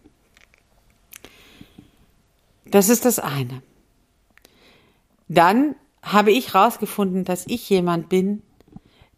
Das 2.64 2.88
ist 2.88 3.04
das 3.04 3.18
eine. 3.18 3.62
Dann 5.32 5.76
habe 6.02 6.30
ich 6.30 6.52
herausgefunden, 6.52 7.24
dass 7.24 7.46
ich 7.46 7.70
jemand 7.70 8.10
bin, 8.10 8.42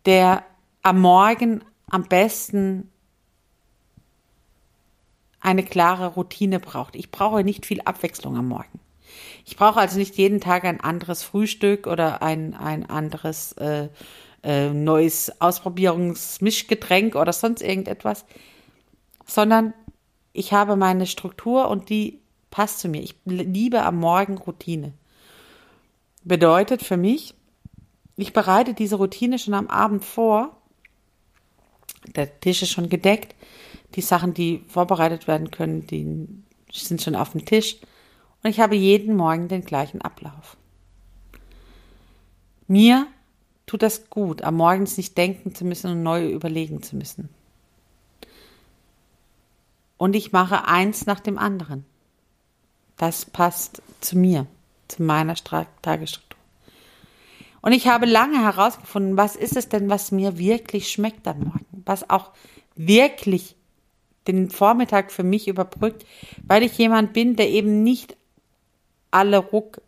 der 0.06 0.44
am 0.82 1.00
Morgen 1.00 1.64
am 1.90 2.04
besten 2.04 2.88
eine 5.40 5.64
klare 5.64 6.06
Routine 6.14 6.60
braucht. 6.60 6.94
Ich 6.94 7.10
brauche 7.10 7.42
nicht 7.42 7.66
viel 7.66 7.80
Abwechslung 7.80 8.36
am 8.36 8.46
Morgen. 8.46 8.78
Ich 9.44 9.56
brauche 9.56 9.80
also 9.80 9.98
nicht 9.98 10.14
jeden 10.16 10.40
Tag 10.40 10.64
ein 10.64 10.80
anderes 10.80 11.24
Frühstück 11.24 11.88
oder 11.88 12.22
ein, 12.22 12.54
ein 12.54 12.88
anderes 12.88 13.52
äh, 13.54 13.88
äh, 14.44 14.70
neues 14.70 15.40
Ausprobierungsmischgetränk 15.40 17.16
oder 17.16 17.32
sonst 17.32 17.60
irgendetwas, 17.60 18.24
sondern 19.26 19.74
ich 20.32 20.52
habe 20.52 20.76
meine 20.76 21.06
Struktur 21.06 21.68
und 21.68 21.88
die 21.88 22.20
passt 22.52 22.78
zu 22.78 22.88
mir. 22.88 23.02
Ich 23.02 23.16
liebe 23.24 23.82
am 23.82 23.96
Morgen 23.96 24.38
Routine. 24.38 24.92
Bedeutet 26.24 26.82
für 26.82 26.96
mich, 26.96 27.34
ich 28.16 28.32
bereite 28.32 28.74
diese 28.74 28.96
Routine 28.96 29.38
schon 29.38 29.54
am 29.54 29.66
Abend 29.66 30.04
vor. 30.04 30.56
Der 32.16 32.40
Tisch 32.40 32.62
ist 32.62 32.70
schon 32.70 32.88
gedeckt. 32.88 33.34
Die 33.94 34.00
Sachen, 34.00 34.34
die 34.34 34.64
vorbereitet 34.68 35.28
werden 35.28 35.50
können, 35.50 35.86
die 35.86 36.28
sind 36.72 37.02
schon 37.02 37.14
auf 37.14 37.32
dem 37.32 37.44
Tisch. 37.44 37.76
Und 38.42 38.50
ich 38.50 38.60
habe 38.60 38.74
jeden 38.74 39.16
Morgen 39.16 39.48
den 39.48 39.64
gleichen 39.64 40.00
Ablauf. 40.00 40.56
Mir 42.66 43.06
tut 43.66 43.82
das 43.82 44.08
gut, 44.10 44.42
am 44.42 44.56
Morgens 44.56 44.96
nicht 44.96 45.16
denken 45.16 45.54
zu 45.54 45.64
müssen 45.64 45.90
und 45.90 46.02
neu 46.02 46.30
überlegen 46.30 46.82
zu 46.82 46.96
müssen. 46.96 47.28
Und 49.96 50.16
ich 50.16 50.32
mache 50.32 50.66
eins 50.66 51.06
nach 51.06 51.20
dem 51.20 51.38
anderen. 51.38 51.84
Das 52.96 53.24
passt 53.24 53.82
zu 54.00 54.16
mir, 54.16 54.46
zu 54.88 55.02
meiner 55.02 55.34
Tagesstruktur. 55.34 56.34
Und 57.60 57.72
ich 57.72 57.88
habe 57.88 58.04
lange 58.04 58.42
herausgefunden, 58.42 59.16
was 59.16 59.36
ist 59.36 59.56
es 59.56 59.70
denn, 59.70 59.88
was 59.88 60.12
mir 60.12 60.36
wirklich 60.36 60.90
schmeckt 60.90 61.26
am 61.26 61.40
Morgen, 61.40 61.82
was 61.86 62.10
auch 62.10 62.32
wirklich 62.74 63.56
den 64.26 64.50
Vormittag 64.50 65.12
für 65.12 65.22
mich 65.22 65.48
überbrückt, 65.48 66.04
weil 66.42 66.62
ich 66.62 66.76
jemand 66.76 67.12
bin, 67.12 67.36
der 67.36 67.48
eben 67.48 67.82
nicht 67.82 68.16
alle 69.10 69.38
Ruck 69.38 69.80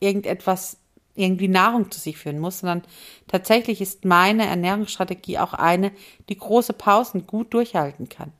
irgendetwas 0.00 0.78
irgendwie 1.16 1.48
Nahrung 1.48 1.90
zu 1.90 1.98
sich 1.98 2.18
führen 2.18 2.38
muss, 2.38 2.60
sondern 2.60 2.82
tatsächlich 3.26 3.80
ist 3.80 4.04
meine 4.04 4.46
Ernährungsstrategie 4.46 5.38
auch 5.38 5.54
eine, 5.54 5.92
die 6.28 6.36
große 6.36 6.74
Pausen 6.74 7.26
gut 7.26 7.54
durchhalten 7.54 8.08
kann, 8.08 8.32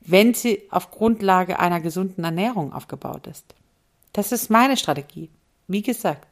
wenn 0.00 0.34
sie 0.34 0.62
auf 0.70 0.90
Grundlage 0.90 1.58
einer 1.58 1.80
gesunden 1.80 2.22
Ernährung 2.22 2.72
aufgebaut 2.72 3.26
ist. 3.26 3.54
Das 4.12 4.32
ist 4.32 4.50
meine 4.50 4.76
Strategie. 4.76 5.30
Wie 5.68 5.82
gesagt, 5.82 6.26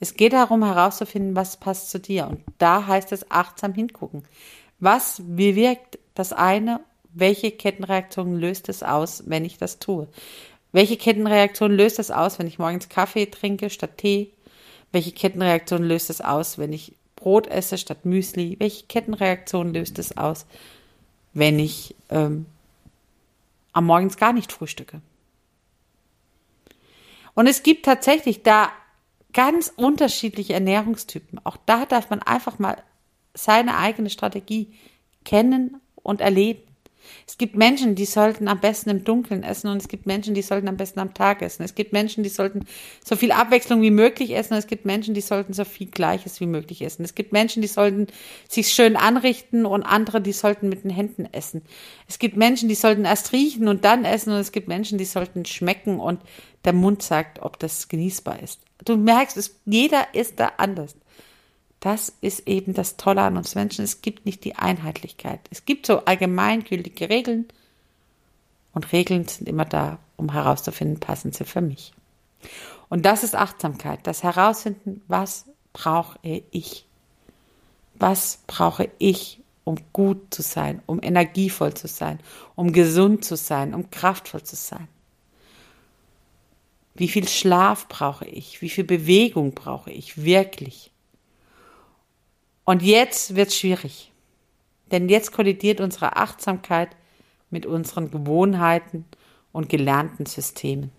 es 0.00 0.14
geht 0.14 0.32
darum 0.32 0.64
herauszufinden, 0.64 1.34
was 1.34 1.56
passt 1.56 1.90
zu 1.90 1.98
dir. 1.98 2.28
Und 2.28 2.42
da 2.58 2.86
heißt 2.86 3.12
es 3.12 3.30
achtsam 3.30 3.72
hingucken. 3.74 4.24
Was 4.80 5.22
bewirkt 5.24 5.98
das 6.14 6.32
eine 6.32 6.80
welche 7.14 7.52
Kettenreaktion 7.52 8.36
löst 8.36 8.68
es 8.68 8.82
aus, 8.82 9.22
wenn 9.26 9.44
ich 9.44 9.56
das 9.56 9.78
tue? 9.78 10.08
Welche 10.72 10.96
Kettenreaktion 10.96 11.70
löst 11.70 12.00
es 12.00 12.10
aus, 12.10 12.38
wenn 12.38 12.48
ich 12.48 12.58
morgens 12.58 12.88
Kaffee 12.88 13.26
trinke 13.26 13.70
statt 13.70 13.96
Tee? 13.98 14.32
Welche 14.92 15.12
Kettenreaktion 15.12 15.84
löst 15.84 16.10
es 16.10 16.20
aus, 16.20 16.58
wenn 16.58 16.72
ich 16.72 16.94
Brot 17.14 17.46
esse 17.46 17.78
statt 17.78 18.04
Müsli? 18.04 18.56
Welche 18.58 18.84
Kettenreaktion 18.86 19.72
löst 19.72 19.98
es 20.00 20.16
aus, 20.16 20.46
wenn 21.32 21.58
ich 21.60 21.94
ähm, 22.10 22.46
am 23.72 23.86
Morgens 23.86 24.16
gar 24.16 24.32
nicht 24.32 24.52
frühstücke? 24.52 25.00
Und 27.34 27.46
es 27.46 27.62
gibt 27.62 27.84
tatsächlich 27.84 28.42
da 28.42 28.70
ganz 29.32 29.72
unterschiedliche 29.74 30.54
Ernährungstypen. 30.54 31.40
Auch 31.44 31.56
da 31.66 31.86
darf 31.86 32.10
man 32.10 32.22
einfach 32.22 32.58
mal 32.58 32.82
seine 33.34 33.76
eigene 33.76 34.10
Strategie 34.10 34.74
kennen 35.24 35.80
und 35.96 36.20
erleben. 36.20 36.62
Es 37.26 37.38
gibt 37.38 37.56
Menschen, 37.56 37.94
die 37.94 38.04
sollten 38.04 38.48
am 38.48 38.60
besten 38.60 38.90
im 38.90 39.04
Dunkeln 39.04 39.42
essen 39.42 39.68
und 39.68 39.78
es 39.78 39.88
gibt 39.88 40.06
Menschen, 40.06 40.34
die 40.34 40.42
sollten 40.42 40.68
am 40.68 40.76
besten 40.76 41.00
am 41.00 41.14
Tag 41.14 41.42
essen. 41.42 41.62
Es 41.62 41.74
gibt 41.74 41.92
Menschen, 41.92 42.22
die 42.22 42.30
sollten 42.30 42.66
so 43.04 43.16
viel 43.16 43.32
Abwechslung 43.32 43.82
wie 43.82 43.90
möglich 43.90 44.34
essen 44.36 44.54
und 44.54 44.58
es 44.58 44.66
gibt 44.66 44.84
Menschen, 44.84 45.14
die 45.14 45.20
sollten 45.20 45.52
so 45.52 45.64
viel 45.64 45.86
Gleiches 45.86 46.40
wie 46.40 46.46
möglich 46.46 46.82
essen. 46.82 47.04
Es 47.04 47.14
gibt 47.14 47.32
Menschen, 47.32 47.62
die 47.62 47.68
sollten 47.68 48.06
sich 48.48 48.68
schön 48.68 48.96
anrichten 48.96 49.66
und 49.66 49.82
andere, 49.82 50.20
die 50.20 50.32
sollten 50.32 50.68
mit 50.68 50.84
den 50.84 50.90
Händen 50.90 51.26
essen. 51.32 51.62
Es 52.08 52.18
gibt 52.18 52.36
Menschen, 52.36 52.68
die 52.68 52.74
sollten 52.74 53.04
erst 53.04 53.32
riechen 53.32 53.68
und 53.68 53.84
dann 53.84 54.04
essen 54.04 54.32
und 54.32 54.38
es 54.38 54.52
gibt 54.52 54.68
Menschen, 54.68 54.98
die 54.98 55.04
sollten 55.04 55.44
schmecken 55.44 56.00
und 56.00 56.20
der 56.64 56.72
Mund 56.72 57.02
sagt, 57.02 57.42
ob 57.42 57.58
das 57.58 57.88
genießbar 57.88 58.42
ist. 58.42 58.60
Du 58.84 58.96
merkst, 58.96 59.36
es, 59.36 59.60
jeder 59.64 60.14
ist 60.14 60.40
da 60.40 60.52
anders. 60.56 60.96
Das 61.84 62.14
ist 62.22 62.48
eben 62.48 62.72
das 62.72 62.96
Tolle 62.96 63.20
an 63.20 63.36
uns 63.36 63.54
Menschen. 63.54 63.84
Es 63.84 64.00
gibt 64.00 64.24
nicht 64.24 64.42
die 64.44 64.56
Einheitlichkeit. 64.56 65.40
Es 65.50 65.66
gibt 65.66 65.84
so 65.84 66.06
allgemeingültige 66.06 67.10
Regeln 67.10 67.46
und 68.72 68.90
Regeln 68.90 69.28
sind 69.28 69.50
immer 69.50 69.66
da, 69.66 69.98
um 70.16 70.32
herauszufinden, 70.32 70.98
passen 70.98 71.32
sie 71.32 71.44
für 71.44 71.60
mich. 71.60 71.92
Und 72.88 73.04
das 73.04 73.22
ist 73.22 73.36
Achtsamkeit, 73.36 74.00
das 74.04 74.22
Herausfinden, 74.22 75.02
was 75.08 75.44
brauche 75.74 76.18
ich? 76.52 76.86
Was 77.96 78.38
brauche 78.46 78.88
ich, 78.98 79.42
um 79.64 79.76
gut 79.92 80.32
zu 80.32 80.40
sein, 80.40 80.80
um 80.86 81.02
energievoll 81.02 81.74
zu 81.74 81.86
sein, 81.86 82.18
um 82.54 82.72
gesund 82.72 83.26
zu 83.26 83.36
sein, 83.36 83.74
um 83.74 83.90
kraftvoll 83.90 84.42
zu 84.42 84.56
sein? 84.56 84.88
Wie 86.94 87.08
viel 87.08 87.28
Schlaf 87.28 87.88
brauche 87.88 88.24
ich? 88.24 88.62
Wie 88.62 88.70
viel 88.70 88.84
Bewegung 88.84 89.52
brauche 89.52 89.90
ich 89.90 90.24
wirklich? 90.24 90.90
Und 92.64 92.82
jetzt 92.82 93.36
wird 93.36 93.48
es 93.48 93.56
schwierig. 93.56 94.12
Denn 94.90 95.08
jetzt 95.08 95.32
kollidiert 95.32 95.80
unsere 95.80 96.16
Achtsamkeit 96.16 96.90
mit 97.50 97.66
unseren 97.66 98.10
Gewohnheiten 98.10 99.04
und 99.52 99.68
gelernten 99.68 100.26
Systemen. 100.26 100.90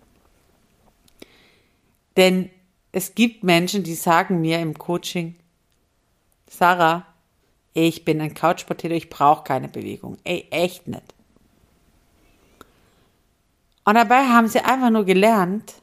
Denn 2.16 2.50
es 2.92 3.14
gibt 3.14 3.44
Menschen, 3.44 3.82
die 3.82 3.94
sagen 3.94 4.40
mir 4.40 4.58
im 4.60 4.78
Coaching, 4.78 5.36
Sarah, 6.48 7.06
ich 7.74 8.04
bin 8.04 8.20
ein 8.20 8.32
Couchpotato, 8.32 8.94
ich 8.94 9.10
brauche 9.10 9.44
keine 9.44 9.68
Bewegung. 9.68 10.16
Ey, 10.24 10.46
echt 10.50 10.88
nicht. 10.88 11.14
Und 13.84 13.94
dabei 13.94 14.24
haben 14.24 14.48
sie 14.48 14.60
einfach 14.60 14.90
nur 14.90 15.04
gelernt, 15.04 15.74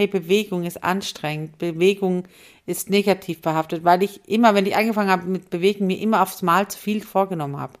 hey, 0.00 0.06
Bewegung 0.06 0.64
ist 0.64 0.82
anstrengend, 0.82 1.58
Bewegung 1.58 2.24
ist 2.64 2.88
negativ 2.88 3.42
behaftet, 3.42 3.84
weil 3.84 4.02
ich 4.02 4.26
immer, 4.26 4.54
wenn 4.54 4.64
ich 4.64 4.74
angefangen 4.74 5.10
habe 5.10 5.26
mit 5.26 5.50
Bewegen, 5.50 5.86
mir 5.86 5.98
immer 5.98 6.22
aufs 6.22 6.40
Mal 6.40 6.68
zu 6.68 6.78
viel 6.78 7.02
vorgenommen 7.02 7.58
habe. 7.58 7.78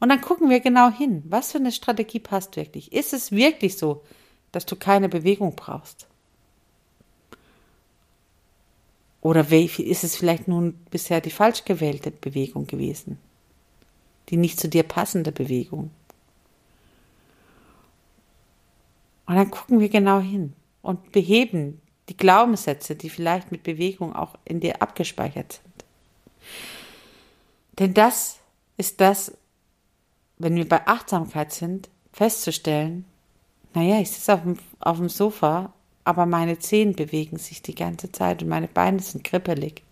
Und 0.00 0.10
dann 0.10 0.20
gucken 0.20 0.50
wir 0.50 0.60
genau 0.60 0.90
hin, 0.90 1.22
was 1.26 1.52
für 1.52 1.58
eine 1.58 1.72
Strategie 1.72 2.20
passt 2.20 2.56
wirklich. 2.56 2.92
Ist 2.92 3.14
es 3.14 3.32
wirklich 3.32 3.78
so, 3.78 4.02
dass 4.52 4.66
du 4.66 4.76
keine 4.76 5.08
Bewegung 5.08 5.56
brauchst? 5.56 6.06
Oder 9.22 9.50
ist 9.50 10.04
es 10.04 10.14
vielleicht 10.14 10.46
nun 10.46 10.74
bisher 10.90 11.22
die 11.22 11.30
falsch 11.30 11.64
gewählte 11.64 12.10
Bewegung 12.10 12.66
gewesen? 12.66 13.18
Die 14.28 14.36
nicht 14.36 14.60
zu 14.60 14.68
dir 14.68 14.82
passende 14.82 15.32
Bewegung? 15.32 15.90
Und 19.24 19.36
dann 19.36 19.50
gucken 19.50 19.80
wir 19.80 19.88
genau 19.88 20.20
hin 20.20 20.52
und 20.88 21.12
beheben 21.12 21.82
die 22.08 22.16
Glaubenssätze, 22.16 22.96
die 22.96 23.10
vielleicht 23.10 23.52
mit 23.52 23.62
Bewegung 23.62 24.16
auch 24.16 24.36
in 24.46 24.60
dir 24.60 24.80
abgespeichert 24.80 25.60
sind. 25.60 25.84
Denn 27.78 27.92
das 27.92 28.38
ist 28.78 28.98
das, 29.02 29.36
wenn 30.38 30.56
wir 30.56 30.66
bei 30.66 30.86
Achtsamkeit 30.86 31.52
sind, 31.52 31.90
festzustellen, 32.10 33.04
naja, 33.74 34.00
ich 34.00 34.10
sitze 34.10 34.32
auf 34.32 34.40
dem, 34.40 34.58
auf 34.80 34.96
dem 34.96 35.10
Sofa, 35.10 35.74
aber 36.04 36.24
meine 36.24 36.58
Zehen 36.58 36.96
bewegen 36.96 37.36
sich 37.36 37.60
die 37.60 37.74
ganze 37.74 38.10
Zeit 38.10 38.42
und 38.42 38.48
meine 38.48 38.68
Beine 38.68 39.00
sind 39.00 39.24
kribbelig. 39.24 39.82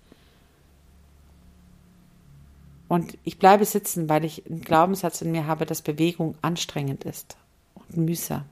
Und 2.89 3.19
ich 3.23 3.39
bleibe 3.39 3.67
sitzen, 3.67 4.09
weil 4.09 4.25
ich 4.25 4.47
einen 4.47 4.63
Glaubenssatz 4.63 5.21
in 5.21 5.31
mir 5.31 5.47
habe, 5.47 5.67
dass 5.67 5.83
Bewegung 5.83 6.37
anstrengend 6.41 7.05
ist 7.05 7.37
und 7.75 7.99
mühsam 7.99 8.47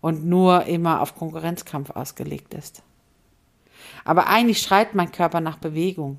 und 0.00 0.24
nur 0.24 0.64
immer 0.64 1.00
auf 1.00 1.14
Konkurrenzkampf 1.14 1.90
ausgelegt 1.90 2.54
ist. 2.54 2.82
Aber 4.04 4.28
eigentlich 4.28 4.60
schreit 4.60 4.94
mein 4.94 5.12
Körper 5.12 5.40
nach 5.40 5.58
Bewegung. 5.58 6.18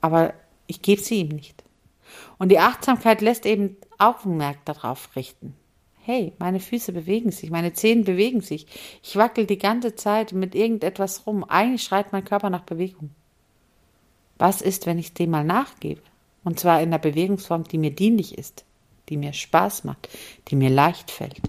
Aber 0.00 0.34
ich 0.66 0.82
gebe 0.82 1.02
sie 1.02 1.20
ihm 1.20 1.28
nicht. 1.28 1.64
Und 2.38 2.50
die 2.50 2.58
Achtsamkeit 2.58 3.20
lässt 3.20 3.46
eben 3.46 3.76
Augenmerk 3.98 4.64
darauf 4.64 5.14
richten. 5.16 5.54
Hey, 6.02 6.32
meine 6.38 6.60
Füße 6.60 6.92
bewegen 6.92 7.32
sich, 7.32 7.50
meine 7.50 7.72
Zehen 7.72 8.04
bewegen 8.04 8.40
sich. 8.40 8.66
Ich 9.02 9.16
wackel 9.16 9.46
die 9.46 9.58
ganze 9.58 9.96
Zeit 9.96 10.32
mit 10.32 10.54
irgendetwas 10.54 11.26
rum. 11.26 11.42
Eigentlich 11.42 11.82
schreit 11.82 12.12
mein 12.12 12.24
Körper 12.24 12.48
nach 12.48 12.62
Bewegung. 12.62 13.10
Was 14.38 14.62
ist, 14.62 14.86
wenn 14.86 14.98
ich 14.98 15.14
dem 15.14 15.30
mal 15.30 15.44
nachgebe? 15.44 16.02
Und 16.44 16.60
zwar 16.60 16.80
in 16.80 16.90
einer 16.90 17.00
Bewegungsform, 17.00 17.64
die 17.64 17.78
mir 17.78 17.90
dienlich 17.90 18.38
ist, 18.38 18.64
die 19.08 19.16
mir 19.16 19.32
Spaß 19.32 19.82
macht, 19.82 20.08
die 20.48 20.54
mir 20.54 20.70
leicht 20.70 21.10
fällt. 21.10 21.40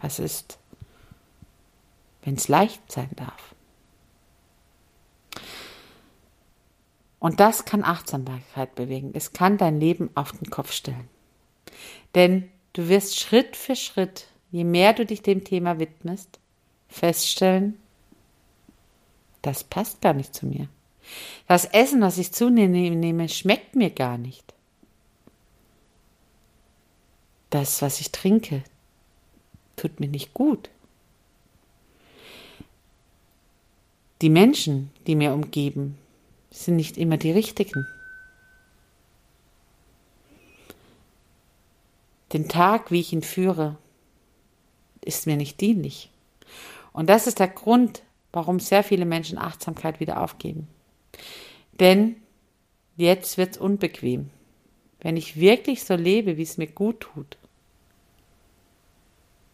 Was 0.00 0.18
ist, 0.18 0.58
wenn 2.22 2.34
es 2.34 2.48
leicht 2.48 2.90
sein 2.90 3.10
darf? 3.16 3.54
Und 7.18 7.40
das 7.40 7.64
kann 7.64 7.82
Achtsamkeit 7.82 8.74
bewegen. 8.76 9.10
Es 9.14 9.32
kann 9.32 9.58
dein 9.58 9.80
Leben 9.80 10.10
auf 10.14 10.32
den 10.32 10.50
Kopf 10.50 10.72
stellen. 10.72 11.08
Denn 12.14 12.48
du 12.74 12.88
wirst 12.88 13.18
Schritt 13.18 13.56
für 13.56 13.74
Schritt, 13.74 14.28
je 14.50 14.64
mehr 14.64 14.92
du 14.92 15.04
dich 15.04 15.22
dem 15.22 15.42
Thema 15.44 15.78
widmest, 15.78 16.38
feststellen, 16.88 17.78
das 19.42 19.64
passt 19.64 20.00
gar 20.00 20.14
nicht 20.14 20.34
zu 20.34 20.46
mir. 20.46 20.68
Das 21.46 21.64
Essen, 21.64 22.00
was 22.00 22.18
ich 22.18 22.32
zunehme, 22.32 23.28
schmeckt 23.28 23.74
mir 23.74 23.90
gar 23.90 24.18
nicht. 24.18 24.54
Das, 27.50 27.80
was 27.80 28.00
ich 28.00 28.12
trinke, 28.12 28.62
tut 29.78 30.00
mir 30.00 30.08
nicht 30.08 30.34
gut. 30.34 30.70
Die 34.20 34.30
Menschen, 34.30 34.90
die 35.06 35.14
mir 35.14 35.32
umgeben, 35.32 35.96
sind 36.50 36.76
nicht 36.76 36.98
immer 36.98 37.16
die 37.16 37.30
richtigen. 37.30 37.86
Den 42.32 42.48
Tag, 42.48 42.90
wie 42.90 43.00
ich 43.00 43.12
ihn 43.12 43.22
führe, 43.22 43.76
ist 45.02 45.26
mir 45.26 45.36
nicht 45.36 45.60
dienlich. 45.60 46.10
Und 46.92 47.08
das 47.08 47.26
ist 47.26 47.38
der 47.38 47.48
Grund, 47.48 48.02
warum 48.32 48.60
sehr 48.60 48.82
viele 48.82 49.06
Menschen 49.06 49.38
Achtsamkeit 49.38 50.00
wieder 50.00 50.20
aufgeben. 50.20 50.68
Denn 51.80 52.16
jetzt 52.96 53.38
wird 53.38 53.52
es 53.52 53.58
unbequem. 53.58 54.30
Wenn 55.00 55.16
ich 55.16 55.38
wirklich 55.38 55.84
so 55.84 55.94
lebe, 55.94 56.36
wie 56.36 56.42
es 56.42 56.58
mir 56.58 56.66
gut 56.66 57.00
tut, 57.00 57.38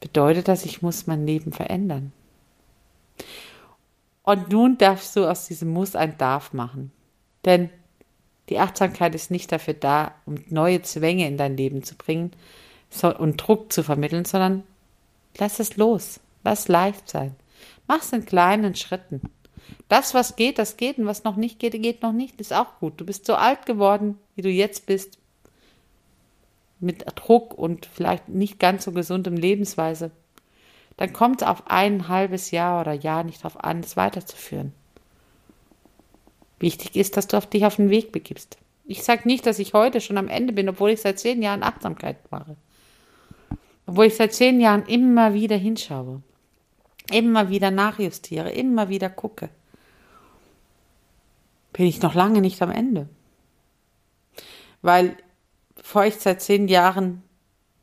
bedeutet 0.05 0.49
das, 0.49 0.67
ich 0.67 0.83
muss 0.83 1.07
mein 1.07 1.27
Leben 1.27 1.51
verändern. 1.51 2.13
Und 4.23 4.51
nun 4.53 4.77
darfst 4.77 5.17
du 5.17 5.25
aus 5.25 5.47
diesem 5.47 5.71
Muss 5.71 5.97
ein 5.97 6.19
Darf 6.19 6.53
machen. 6.53 6.93
Denn 7.47 7.71
die 8.51 8.59
Achtsamkeit 8.59 9.15
ist 9.15 9.31
nicht 9.31 9.51
dafür 9.51 9.73
da, 9.73 10.15
um 10.27 10.37
neue 10.51 10.83
Zwänge 10.83 11.27
in 11.27 11.39
dein 11.39 11.57
Leben 11.57 11.83
zu 11.85 11.95
bringen 11.95 12.33
und 13.17 13.39
Druck 13.39 13.73
zu 13.73 13.83
vermitteln, 13.83 14.27
sondern 14.27 14.65
lass 15.39 15.59
es 15.59 15.79
los. 15.79 16.21
Lass 16.45 16.69
leicht 16.69 17.09
sein. 17.09 17.35
Mach 17.89 18.03
es 18.03 18.13
in 18.13 18.27
kleinen 18.27 18.75
Schritten. 18.75 19.23
Das, 19.89 20.13
was 20.13 20.37
geht, 20.37 20.59
das 20.59 20.77
geht 20.77 20.99
und 20.99 21.07
was 21.07 21.25
noch 21.25 21.37
nicht 21.37 21.59
geht, 21.59 21.83
geht 21.83 22.03
noch 22.03 22.13
nicht, 22.13 22.43
ist 22.43 22.53
auch 22.53 22.79
gut. 22.79 23.01
Du 23.01 23.07
bist 23.07 23.25
so 23.25 23.37
alt 23.37 23.65
geworden, 23.65 24.19
wie 24.37 24.43
du 24.43 24.51
jetzt 24.51 24.85
bist, 24.85 25.17
mit 26.81 27.05
Druck 27.15 27.55
und 27.55 27.87
vielleicht 27.87 28.29
nicht 28.29 28.59
ganz 28.59 28.85
so 28.85 28.93
gesundem 28.93 29.37
Lebensweise 29.37 30.11
dann 30.97 31.13
kommt 31.13 31.43
es 31.43 31.49
auf 31.49 31.65
ein 31.67 32.09
halbes 32.09 32.51
Jahr 32.51 32.81
oder 32.81 32.93
Jahr 32.93 33.25
nicht 33.25 33.41
darauf 33.41 33.63
an, 33.63 33.81
es 33.81 33.97
weiterzuführen. 33.97 34.73
Wichtig 36.59 36.97
ist, 36.97 37.17
dass 37.17 37.27
du 37.27 37.37
auf 37.37 37.49
dich 37.49 37.67
auf 37.67 37.77
den 37.77 37.91
Weg 37.91 38.13
begibst. 38.13 38.59
Ich 38.85 39.03
sage 39.03 39.23
nicht, 39.27 39.47
dass 39.47 39.59
ich 39.59 39.75
heute 39.75 40.01
schon 40.01 40.19
am 40.19 40.29
Ende 40.29 40.53
bin, 40.53 40.69
obwohl 40.69 40.91
ich 40.91 41.01
seit 41.01 41.19
zehn 41.19 41.43
Jahren 41.43 41.63
Achtsamkeit 41.63 42.31
mache. 42.31 42.57
Obwohl 43.87 44.07
ich 44.07 44.17
seit 44.17 44.33
zehn 44.33 44.61
Jahren 44.61 44.87
immer 44.87 45.35
wieder 45.35 45.57
hinschaue, 45.57 46.23
immer 47.11 47.49
wieder 47.49 47.71
nachjustiere, 47.71 48.51
immer 48.53 48.89
wieder 48.89 49.11
gucke. 49.11 49.49
Bin 51.73 51.87
ich 51.87 52.01
noch 52.03 52.15
lange 52.15 52.41
nicht 52.41 52.63
am 52.63 52.71
Ende. 52.71 53.09
Weil, 54.81 55.17
bevor 55.85 56.07
ich 56.07 56.17
seit 56.17 56.41
zehn 56.41 56.67
Jahren 56.67 57.23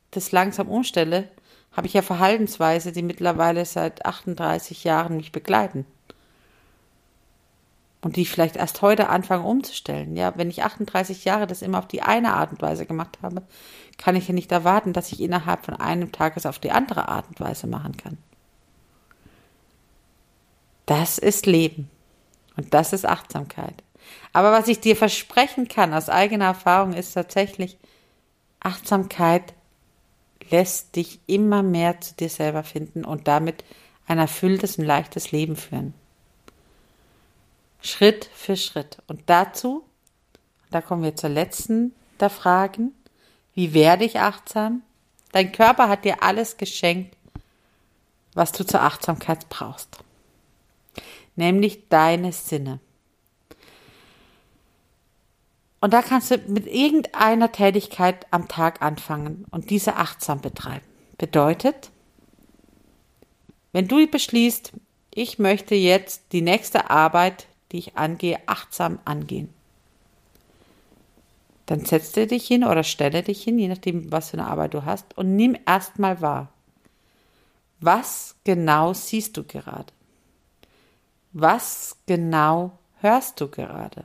das 0.10 0.32
langsam 0.32 0.68
umstelle, 0.68 1.30
habe 1.72 1.86
ich 1.86 1.94
ja 1.94 2.02
Verhaltensweise, 2.02 2.92
die 2.92 3.04
mittlerweile 3.04 3.64
seit 3.64 4.06
38 4.08 4.84
Jahren 4.84 5.18
mich 5.18 5.32
begleiten. 5.32 5.86
Und 8.02 8.16
die 8.16 8.24
ich 8.24 8.32
vielleicht 8.32 8.56
erst 8.56 8.82
heute 8.82 9.10
anfange 9.10 9.46
umzustellen. 9.46 10.18
Ja, 10.18 10.34
wenn 10.36 10.50
ich 10.50 10.64
38 10.64 11.24
Jahre 11.26 11.46
das 11.46 11.62
immer 11.62 11.78
auf 11.78 11.88
die 11.88 12.02
eine 12.02 12.34
Art 12.34 12.52
und 12.52 12.64
Weise 12.64 12.88
gemacht 12.88 13.20
habe, 13.22 13.44
kann 14.00 14.16
ich 14.16 14.28
ja 14.28 14.34
nicht 14.34 14.52
erwarten, 14.52 14.94
dass 14.94 15.12
ich 15.12 15.22
innerhalb 15.22 15.64
von 15.64 15.76
einem 15.76 16.12
Tag 16.12 16.36
es 16.36 16.48
auf 16.48 16.58
die 16.58 16.72
andere 16.72 17.08
Art 17.08 17.28
und 17.30 17.40
Weise 17.40 17.68
machen 17.68 17.96
kann. 17.98 18.18
Das 20.88 21.20
ist 21.20 21.46
Leben. 21.46 21.88
Und 22.58 22.74
das 22.74 22.94
ist 22.94 23.06
Achtsamkeit. 23.06 23.84
Aber 24.34 24.52
was 24.52 24.68
ich 24.68 24.80
dir 24.80 24.96
versprechen 24.96 25.68
kann 25.68 25.94
aus 25.94 26.10
eigener 26.10 26.46
Erfahrung 26.46 26.94
ist 26.94 27.14
tatsächlich, 27.14 27.78
Achtsamkeit 28.62 29.54
lässt 30.50 30.96
dich 30.96 31.20
immer 31.28 31.64
mehr 31.64 32.00
zu 32.00 32.14
dir 32.16 32.30
selber 32.30 32.64
finden 32.64 33.04
und 33.04 33.28
damit 33.28 33.64
ein 34.08 34.18
erfülltes 34.18 34.78
und 34.78 34.86
leichtes 34.86 35.32
Leben 35.32 35.56
führen. 35.56 35.94
Schritt 37.82 38.30
für 38.34 38.56
Schritt. 38.56 39.02
Und 39.08 39.22
dazu, 39.26 39.84
da 40.70 40.82
kommen 40.82 41.04
wir 41.04 41.16
zur 41.16 41.30
letzten 41.30 41.94
der 42.20 42.30
Fragen, 42.30 42.94
wie 43.54 43.74
werde 43.74 44.06
ich 44.06 44.20
achtsam? 44.20 44.84
Dein 45.32 45.52
Körper 45.52 45.90
hat 45.90 46.06
dir 46.06 46.22
alles 46.24 46.58
geschenkt, 46.58 47.16
was 48.34 48.52
du 48.52 48.64
zur 48.64 48.82
Achtsamkeit 48.82 49.50
brauchst. 49.50 49.98
Nämlich 51.36 51.88
deine 51.90 52.32
Sinne. 52.32 52.80
Und 55.82 55.94
da 55.94 56.04
kannst 56.04 56.30
du 56.30 56.38
mit 56.48 56.68
irgendeiner 56.68 57.52
Tätigkeit 57.52 58.28
am 58.30 58.48
Tag 58.48 58.84
anfangen 58.84 59.46
und 59.50 59.72
diese 59.72 59.96
achtsam 59.96 60.40
betreiben. 60.40 60.86
Bedeutet, 61.18 61.90
wenn 63.74 63.88
du 63.88 64.06
beschließt, 64.06 64.74
ich 65.14 65.40
möchte 65.40 65.76
jetzt 65.76 66.34
die 66.34 66.44
nächste 66.44 66.90
Arbeit, 66.92 67.48
die 67.72 67.80
ich 67.80 67.98
angehe, 67.98 68.40
achtsam 68.46 69.00
angehen, 69.06 69.50
dann 71.66 71.86
setz 71.86 72.12
dir 72.12 72.28
dich 72.28 72.46
hin 72.46 72.64
oder 72.64 72.84
stelle 72.84 73.24
dich 73.24 73.44
hin, 73.44 73.58
je 73.58 73.68
nachdem, 73.68 74.12
was 74.12 74.30
für 74.30 74.38
eine 74.38 74.48
Arbeit 74.48 74.74
du 74.74 74.86
hast, 74.86 75.18
und 75.18 75.36
nimm 75.36 75.58
erstmal 75.66 76.22
wahr. 76.22 76.50
Was 77.80 78.36
genau 78.44 78.94
siehst 78.94 79.36
du 79.38 79.44
gerade? 79.44 79.92
Was 81.32 81.98
genau 82.06 82.78
hörst 83.00 83.42
du 83.42 83.48
gerade? 83.48 84.04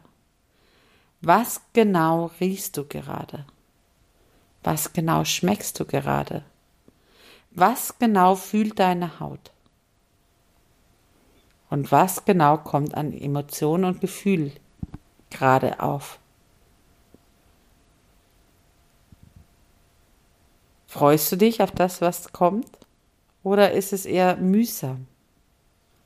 Was 1.28 1.60
genau 1.72 2.30
riechst 2.38 2.76
du 2.76 2.84
gerade? 2.84 3.46
Was 4.62 4.92
genau 4.92 5.24
schmeckst 5.24 5.80
du 5.80 5.84
gerade? 5.84 6.44
Was 7.50 7.98
genau 7.98 8.36
fühlt 8.36 8.78
deine 8.78 9.18
Haut? 9.18 9.50
Und 11.68 11.90
was 11.90 12.24
genau 12.26 12.58
kommt 12.58 12.94
an 12.94 13.12
Emotionen 13.12 13.86
und 13.86 14.00
Gefühl 14.00 14.52
gerade 15.28 15.80
auf? 15.80 16.20
Freust 20.86 21.32
du 21.32 21.36
dich 21.36 21.60
auf 21.60 21.72
das, 21.72 22.00
was 22.00 22.30
kommt? 22.30 22.78
Oder 23.42 23.72
ist 23.72 23.92
es 23.92 24.06
eher 24.06 24.36
mühsam? 24.36 25.08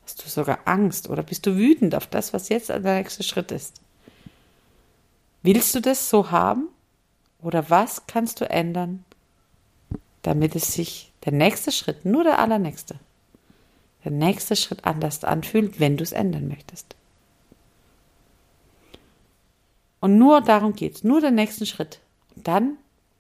Hast 0.02 0.24
du 0.24 0.30
sogar 0.30 0.60
Angst 0.64 1.10
oder 1.10 1.22
bist 1.22 1.44
du 1.44 1.56
wütend 1.56 1.94
auf 1.94 2.06
das, 2.06 2.32
was 2.32 2.48
jetzt 2.48 2.70
der 2.70 2.80
nächste 2.80 3.22
Schritt 3.22 3.52
ist? 3.52 3.82
Willst 5.42 5.74
du 5.74 5.80
das 5.80 6.10
so 6.10 6.30
haben? 6.30 6.68
Oder 7.40 7.70
was 7.70 8.06
kannst 8.06 8.40
du 8.40 8.48
ändern, 8.48 9.04
damit 10.22 10.54
es 10.54 10.74
sich 10.74 11.12
der 11.24 11.32
nächste 11.32 11.72
Schritt, 11.72 12.04
nur 12.04 12.24
der 12.24 12.38
allernächste, 12.38 12.98
der 14.04 14.12
nächste 14.12 14.56
Schritt 14.56 14.84
anders 14.84 15.24
anfühlt, 15.24 15.80
wenn 15.80 15.96
du 15.96 16.02
es 16.02 16.12
ändern 16.12 16.48
möchtest? 16.48 16.94
Und 20.00 20.18
nur 20.18 20.40
darum 20.40 20.74
geht 20.74 20.96
es, 20.96 21.04
nur 21.04 21.20
den 21.20 21.34
nächsten 21.34 21.66
Schritt. 21.66 22.00
Und 22.36 22.48
dann 22.48 22.76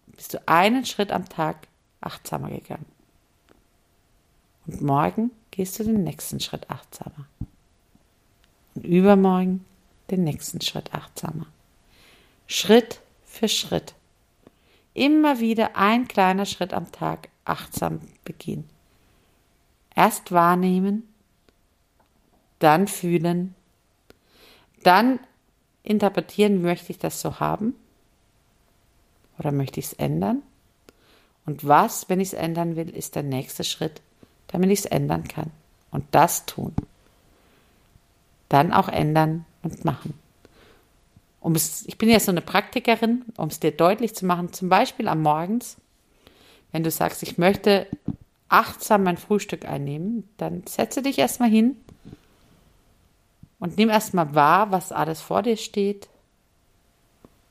bist 0.06 0.34
du 0.34 0.48
einen 0.48 0.84
Schritt 0.84 1.12
am 1.12 1.28
Tag 1.28 1.68
achtsamer 2.00 2.50
gegangen. 2.50 2.86
Und 4.66 4.82
morgen 4.82 5.30
gehst 5.50 5.78
du 5.78 5.84
den 5.84 6.04
nächsten 6.04 6.40
Schritt 6.40 6.68
achtsamer. 6.70 7.26
Und 8.74 8.84
übermorgen 8.84 9.64
den 10.10 10.24
nächsten 10.24 10.60
Schritt 10.60 10.94
achtsamer. 10.94 11.46
Schritt 12.50 13.00
für 13.24 13.48
Schritt. 13.48 13.94
Immer 14.92 15.40
wieder 15.40 15.76
ein 15.76 16.08
kleiner 16.08 16.46
Schritt 16.46 16.72
am 16.72 16.90
Tag 16.92 17.28
achtsam 17.44 18.00
beginnen. 18.24 18.68
Erst 19.94 20.32
wahrnehmen, 20.32 21.08
dann 22.58 22.88
fühlen, 22.88 23.54
dann 24.82 25.20
interpretieren, 25.82 26.60
möchte 26.60 26.92
ich 26.92 26.98
das 26.98 27.20
so 27.20 27.40
haben? 27.40 27.74
oder 29.40 29.52
möchte 29.52 29.80
ich 29.80 29.86
es 29.86 29.92
ändern? 29.94 30.42
Und 31.46 31.66
was, 31.66 32.08
wenn 32.08 32.20
ich 32.20 32.28
es 32.28 32.34
ändern 32.34 32.76
will, 32.76 32.90
ist 32.90 33.14
der 33.14 33.22
nächste 33.22 33.64
Schritt, 33.64 34.02
damit 34.48 34.70
ich 34.70 34.80
es 34.80 34.84
ändern 34.84 35.26
kann. 35.26 35.50
Und 35.90 36.04
das 36.10 36.44
tun. 36.44 36.74
Dann 38.50 38.72
auch 38.72 38.88
ändern 38.88 39.46
und 39.62 39.84
machen. 39.84 40.19
Um 41.40 41.54
es, 41.54 41.86
ich 41.86 41.96
bin 41.96 42.10
ja 42.10 42.20
so 42.20 42.30
eine 42.30 42.42
Praktikerin, 42.42 43.24
um 43.36 43.48
es 43.48 43.60
dir 43.60 43.72
deutlich 43.72 44.14
zu 44.14 44.26
machen, 44.26 44.52
zum 44.52 44.68
Beispiel 44.68 45.08
am 45.08 45.22
Morgens, 45.22 45.78
wenn 46.70 46.84
du 46.84 46.90
sagst, 46.90 47.22
ich 47.22 47.38
möchte 47.38 47.86
achtsam 48.48 49.04
mein 49.04 49.16
Frühstück 49.16 49.64
einnehmen, 49.64 50.28
dann 50.36 50.66
setze 50.66 51.02
dich 51.02 51.18
erstmal 51.18 51.48
hin 51.48 51.76
und 53.58 53.78
nimm 53.78 53.88
erstmal 53.88 54.34
wahr, 54.34 54.70
was 54.70 54.92
alles 54.92 55.20
vor 55.20 55.42
dir 55.42 55.56
steht, 55.56 56.08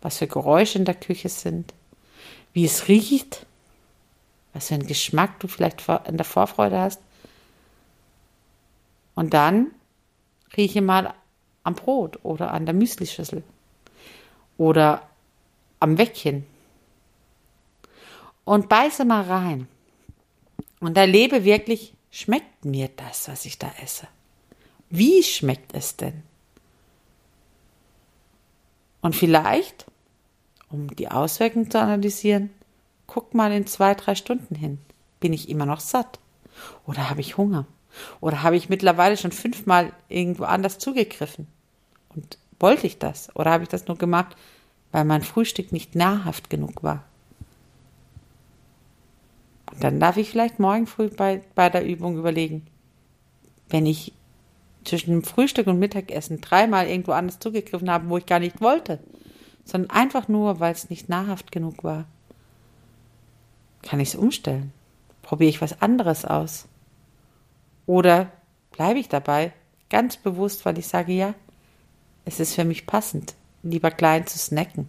was 0.02 0.18
für 0.18 0.28
Geräusche 0.28 0.78
in 0.78 0.86
der 0.86 0.96
Küche 0.96 1.30
sind, 1.30 1.74
wie 2.54 2.66
es 2.66 2.88
riecht, 2.88 3.46
was 4.54 4.68
für 4.68 4.76
einen 4.76 4.88
Geschmack 4.88 5.40
du 5.40 5.48
vielleicht 5.48 5.84
in 6.08 6.18
der 6.18 6.26
Vorfreude 6.26 6.78
hast. 6.78 7.02
Und 9.16 9.34
dann 9.34 9.68
rieche 10.56 10.82
mal 10.82 11.14
am 11.64 11.76
Brot 11.76 12.20
oder 12.24 12.52
an 12.52 12.66
der 12.66 12.76
Müslischüssel 12.76 13.44
oder 14.60 15.10
am 15.80 15.98
Weckchen. 15.98 16.46
Und 18.44 18.70
beiße 18.70 19.06
mal 19.06 19.24
rein. 19.24 19.68
Und 20.80 20.98
erlebe 20.98 21.44
wirklich, 21.44 21.94
schmeckt 22.12 22.66
mir 22.66 22.90
das, 22.90 23.28
was 23.28 23.46
ich 23.46 23.58
da 23.58 23.72
esse? 23.82 24.08
Wie 24.90 25.24
schmeckt 25.24 25.74
es 25.74 25.96
denn? 25.96 26.24
Und 29.02 29.16
vielleicht, 29.16 29.86
um 30.70 30.94
die 30.96 31.10
Auswirkungen 31.10 31.72
zu 31.72 31.80
analysieren, 31.80 32.50
guck 33.08 33.34
mal 33.34 33.52
in 33.54 33.66
zwei, 33.66 33.96
drei 33.96 34.16
Stunden 34.16 34.56
hin. 34.56 34.80
Bin 35.22 35.32
ich 35.32 35.48
immer 35.48 35.66
noch 35.66 35.80
satt? 35.80 36.20
Oder 36.86 37.10
habe 37.10 37.22
ich 37.22 37.38
Hunger? 37.38 37.66
Oder 38.20 38.44
habe 38.44 38.58
ich 38.58 38.68
mittlerweile 38.68 39.16
schon 39.16 39.32
fünfmal 39.32 39.94
irgendwo 40.10 40.44
anders 40.44 40.80
zugegriffen? 40.80 41.48
Und 42.14 42.38
wollte 42.60 42.88
ich 42.88 43.00
das? 43.00 43.34
Oder 43.36 43.52
habe 43.52 43.64
ich 43.64 43.70
das 43.70 43.88
nur 43.88 43.98
gemacht, 43.98 44.36
weil 44.92 45.06
mein 45.06 45.22
Frühstück 45.22 45.72
nicht 45.72 45.96
nahrhaft 45.96 46.50
genug 46.50 46.84
war? 46.84 47.04
Und 49.72 49.84
dann 49.84 50.00
darf 50.00 50.18
ich 50.18 50.30
vielleicht 50.30 50.60
morgen 50.60 50.88
früh 50.88 51.10
bei, 51.10 51.42
bei 51.56 51.70
der 51.70 51.86
Übung 51.86 52.18
überlegen, 52.18 52.66
wenn 53.70 53.86
ich 53.86 54.14
zwischen 54.84 55.12
dem 55.12 55.24
Frühstück 55.24 55.68
und 55.68 55.80
Mittagessen 55.80 56.42
dreimal 56.42 56.88
irgendwo 56.88 57.12
anders 57.12 57.40
zugegriffen 57.40 57.90
habe, 57.90 58.10
wo 58.10 58.18
ich 58.18 58.26
gar 58.26 58.40
nicht 58.40 58.62
wollte, 58.62 59.00
sondern 59.64 59.92
einfach 59.92 60.28
nur, 60.28 60.60
weil 60.60 60.74
es 60.74 60.90
nicht 60.90 61.10
nahrhaft 61.10 61.52
genug 61.52 61.84
war, 61.84 62.06
kann 63.84 64.00
ich 64.00 64.10
es 64.10 64.16
umstellen. 64.16 64.74
Probiere 65.22 65.50
ich 65.50 65.62
was 65.62 65.82
anderes 65.82 66.26
aus. 66.26 66.68
Oder 67.86 68.32
bleibe 68.72 69.00
ich 69.00 69.10
dabei, 69.10 69.54
ganz 69.90 70.18
bewusst, 70.18 70.66
weil 70.66 70.78
ich 70.78 70.88
sage, 70.88 71.14
ja, 71.14 71.34
es 72.30 72.40
ist 72.40 72.54
für 72.54 72.64
mich 72.64 72.86
passend, 72.86 73.34
lieber 73.64 73.90
klein 73.90 74.28
zu 74.28 74.38
snacken. 74.38 74.88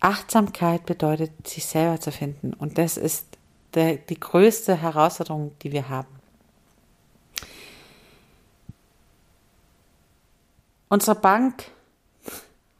Achtsamkeit 0.00 0.86
bedeutet, 0.86 1.46
sich 1.46 1.66
selber 1.66 2.00
zu 2.00 2.10
finden. 2.10 2.54
Und 2.54 2.78
das 2.78 2.96
ist 2.96 3.26
der, 3.74 3.96
die 3.96 4.18
größte 4.18 4.80
Herausforderung, 4.80 5.52
die 5.62 5.72
wir 5.72 5.90
haben. 5.90 6.08
Unsere 10.88 11.20
Bank 11.20 11.64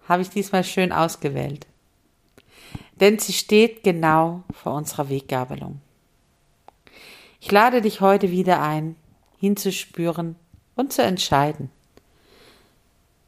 habe 0.09 0.22
ich 0.22 0.30
diesmal 0.30 0.64
schön 0.64 0.90
ausgewählt, 0.90 1.66
denn 2.94 3.18
sie 3.18 3.35
steht 3.35 3.85
genau 3.85 4.42
vor 4.52 4.72
unserer 4.72 5.11
Weggabelung. 5.11 5.83
Ich 7.40 7.52
lade 7.52 7.83
dich 7.83 8.00
heute 8.00 8.30
wieder 8.30 8.62
ein, 8.62 8.96
hinzuspüren 9.38 10.37
und 10.81 10.93
zu 10.93 11.03
entscheiden. 11.03 11.71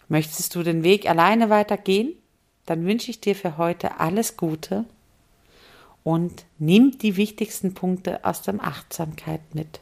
Möchtest 0.08 0.54
du 0.54 0.62
den 0.62 0.82
Weg 0.82 1.08
alleine 1.08 1.48
weitergehen? 1.48 2.14
Dann 2.66 2.84
wünsche 2.84 3.10
ich 3.10 3.20
dir 3.20 3.34
für 3.34 3.56
heute 3.56 4.00
alles 4.00 4.36
Gute 4.36 4.84
und 6.04 6.44
nimm 6.58 6.98
die 6.98 7.16
wichtigsten 7.16 7.74
Punkte 7.74 8.24
aus 8.24 8.42
der 8.42 8.54
Achtsamkeit 8.62 9.54
mit. 9.54 9.80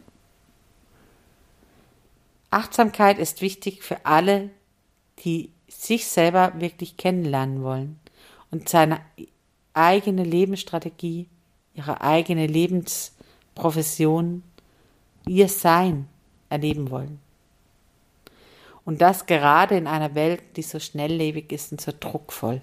Achtsamkeit 2.50 3.18
ist 3.18 3.40
wichtig 3.42 3.82
für 3.82 4.04
alle, 4.04 4.50
die 5.24 5.52
sich 5.68 6.06
selber 6.06 6.52
wirklich 6.56 6.96
kennenlernen 6.96 7.62
wollen 7.62 8.00
und 8.50 8.68
seine 8.68 9.00
eigene 9.72 10.24
Lebensstrategie, 10.24 11.28
ihre 11.74 12.00
eigene 12.00 12.46
Lebensprofession, 12.46 14.42
ihr 15.26 15.48
Sein 15.48 16.08
erleben 16.48 16.90
wollen. 16.90 17.20
Und 18.90 19.00
das 19.00 19.26
gerade 19.26 19.76
in 19.76 19.86
einer 19.86 20.16
Welt, 20.16 20.42
die 20.56 20.62
so 20.62 20.80
schnelllebig 20.80 21.52
ist 21.52 21.70
und 21.70 21.80
so 21.80 21.92
druckvoll. 21.92 22.60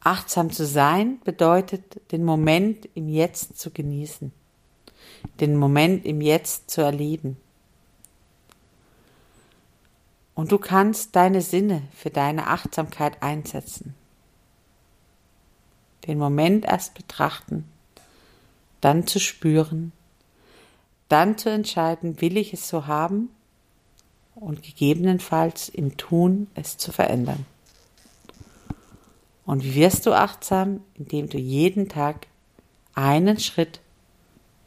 Achtsam 0.00 0.50
zu 0.50 0.66
sein 0.66 1.18
bedeutet, 1.24 2.12
den 2.12 2.22
Moment 2.22 2.86
im 2.92 3.08
Jetzt 3.08 3.58
zu 3.58 3.70
genießen, 3.70 4.30
den 5.40 5.56
Moment 5.56 6.04
im 6.04 6.20
Jetzt 6.20 6.70
zu 6.70 6.82
erleben 6.82 7.38
und 10.34 10.52
du 10.52 10.58
kannst 10.58 11.16
deine 11.16 11.40
Sinne 11.40 11.82
für 11.94 12.10
deine 12.10 12.46
Achtsamkeit 12.48 13.22
einsetzen. 13.22 13.94
Den 16.06 16.18
Moment 16.18 16.66
erst 16.66 16.92
betrachten, 16.92 17.64
dann 18.82 19.06
zu 19.06 19.18
spüren, 19.18 19.92
dann 21.08 21.38
zu 21.38 21.50
entscheiden, 21.50 22.20
will 22.20 22.36
ich 22.36 22.52
es 22.52 22.68
so 22.68 22.86
haben 22.86 23.30
und 24.34 24.62
gegebenenfalls 24.62 25.68
im 25.68 25.96
Tun 25.96 26.48
es 26.54 26.76
zu 26.76 26.92
verändern. 26.92 27.46
Und 29.44 29.62
wie 29.62 29.76
wirst 29.76 30.06
du 30.06 30.12
achtsam? 30.12 30.80
Indem 30.94 31.28
du 31.28 31.38
jeden 31.38 31.88
Tag 31.88 32.26
einen 32.94 33.38
Schritt 33.38 33.80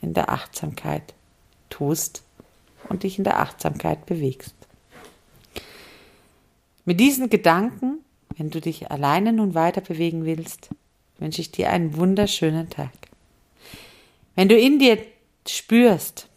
in 0.02 0.14
der 0.14 0.30
Achtsamkeit 0.30 1.14
tust 1.70 2.24
und 2.88 3.04
dich 3.04 3.18
in 3.18 3.26
der 3.26 3.40
Achtsamkeit 3.40 4.06
bewegst. 4.06 4.56
Mit 6.86 7.00
diesen 7.00 7.30
Gedanken, 7.30 8.00
wenn 8.38 8.50
du 8.50 8.62
dich 8.62 8.90
alleine 8.90 9.34
nun 9.34 9.54
weiter 9.54 9.82
bewegen 9.82 10.26
willst, 10.26 10.70
wünsche 11.18 11.42
ich 11.42 11.52
dir 11.52 11.70
einen 11.70 11.98
wunderschönen 11.98 12.70
Tag. 12.70 12.94
Wenn 14.36 14.48
du 14.48 14.58
in 14.58 14.80
dir 14.80 14.98
spürst, 15.46 16.29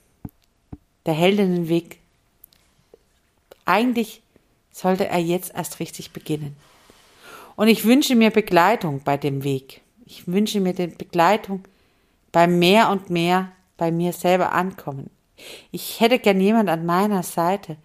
der 1.07 1.15
Heldinnenweg, 1.15 1.99
eigentlich 3.65 4.23
sollte 4.71 5.07
er 5.09 5.19
jetzt 5.19 5.55
erst 5.55 5.81
richtig 5.81 6.13
beginnen. 6.13 6.57
Und 7.57 7.69
ich 7.69 7.85
wünsche 7.85 8.15
mir 8.15 8.31
Begleitung 8.31 9.03
bei 9.05 9.17
dem 9.17 9.45
Weg. 9.45 9.83
Ich 10.07 10.27
wünsche 10.27 10.61
mir 10.61 10.73
die 10.73 10.87
Begleitung 10.87 11.65
beim 12.33 12.59
mehr 12.59 12.91
und 12.91 13.11
mehr 13.11 13.53
bei 13.77 13.93
mir 13.93 14.13
selber 14.13 14.53
ankommen. 14.53 15.11
Ich 15.71 16.01
hätte 16.01 16.19
gern 16.19 16.41
jemand 16.41 16.69
an 16.71 16.87
meiner 16.87 17.23
Seite, 17.23 17.77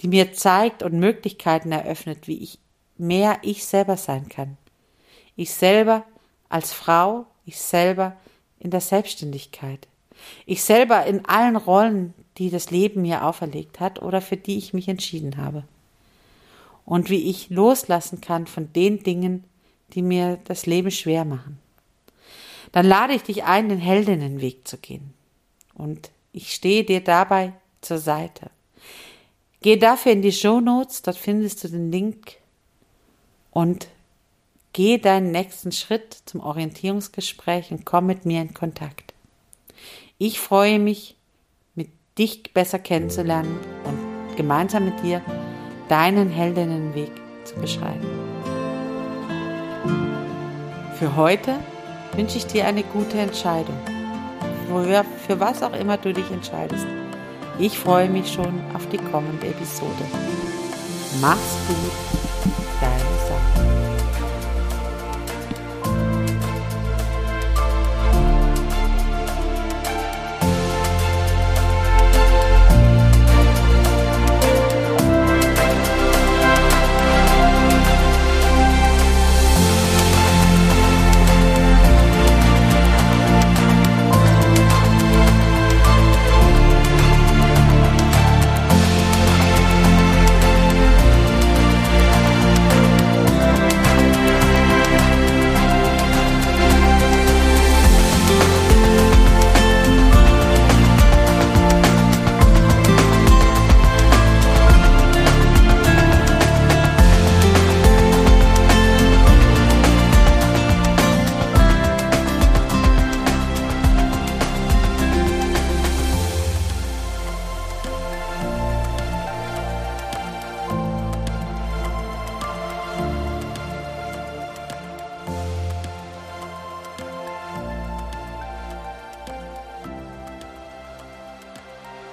die 0.00 0.08
mir 0.08 0.32
zeigt 0.32 0.82
und 0.82 0.98
Möglichkeiten 0.98 1.72
eröffnet, 1.72 2.28
wie 2.28 2.38
ich 2.38 2.58
mehr 2.98 3.38
ich 3.42 3.64
selber 3.64 3.96
sein 3.96 4.28
kann. 4.28 4.56
Ich 5.36 5.52
selber 5.52 6.04
als 6.48 6.72
Frau, 6.72 7.26
ich 7.44 7.58
selber 7.58 8.16
in 8.58 8.70
der 8.70 8.80
Selbstständigkeit. 8.80 9.86
Ich 10.44 10.62
selber 10.62 11.04
in 11.06 11.24
allen 11.26 11.56
Rollen, 11.56 12.14
die 12.38 12.50
das 12.50 12.70
Leben 12.70 13.02
mir 13.02 13.24
auferlegt 13.24 13.80
hat 13.80 14.02
oder 14.02 14.20
für 14.20 14.36
die 14.36 14.58
ich 14.58 14.74
mich 14.74 14.88
entschieden 14.88 15.36
habe. 15.36 15.64
Und 16.84 17.10
wie 17.10 17.28
ich 17.28 17.50
loslassen 17.50 18.20
kann 18.20 18.46
von 18.46 18.72
den 18.72 19.02
Dingen, 19.02 19.44
die 19.94 20.02
mir 20.02 20.38
das 20.44 20.66
Leben 20.66 20.90
schwer 20.90 21.24
machen. 21.24 21.58
Dann 22.72 22.86
lade 22.86 23.14
ich 23.14 23.22
dich 23.22 23.44
ein, 23.44 23.68
den 23.68 23.78
Heldinnenweg 23.78 24.66
zu 24.68 24.76
gehen. 24.76 25.14
Und 25.74 26.10
ich 26.32 26.52
stehe 26.52 26.84
dir 26.84 27.02
dabei 27.02 27.52
zur 27.80 27.98
Seite. 27.98 28.50
Geh 29.62 29.76
dafür 29.76 30.12
in 30.12 30.22
die 30.22 30.32
Show 30.32 30.60
Notes, 30.60 31.02
dort 31.02 31.16
findest 31.16 31.64
du 31.64 31.68
den 31.68 31.90
Link 31.90 32.36
und 33.50 33.88
geh 34.72 34.98
deinen 34.98 35.30
nächsten 35.30 35.72
Schritt 35.72 36.18
zum 36.26 36.40
Orientierungsgespräch 36.40 37.70
und 37.70 37.86
komm 37.86 38.06
mit 38.06 38.26
mir 38.26 38.42
in 38.42 38.54
Kontakt. 38.54 39.14
Ich 40.18 40.38
freue 40.38 40.78
mich, 40.78 41.15
dich 42.18 42.52
besser 42.52 42.78
kennenzulernen 42.78 43.58
und 43.84 44.36
gemeinsam 44.36 44.86
mit 44.86 45.02
dir 45.02 45.20
deinen 45.88 46.30
Heldinnenweg 46.30 47.10
zu 47.44 47.54
beschreiben. 47.56 48.06
Für 50.98 51.14
heute 51.16 51.54
wünsche 52.14 52.38
ich 52.38 52.46
dir 52.46 52.66
eine 52.66 52.82
gute 52.82 53.18
Entscheidung, 53.18 53.76
für 55.26 55.40
was 55.40 55.62
auch 55.62 55.74
immer 55.74 55.96
du 55.98 56.12
dich 56.12 56.30
entscheidest. 56.30 56.86
Ich 57.58 57.78
freue 57.78 58.08
mich 58.08 58.32
schon 58.32 58.60
auf 58.74 58.86
die 58.88 58.98
kommende 58.98 59.46
Episode. 59.46 60.04
Mach's 61.20 61.56
gut. 61.68 62.15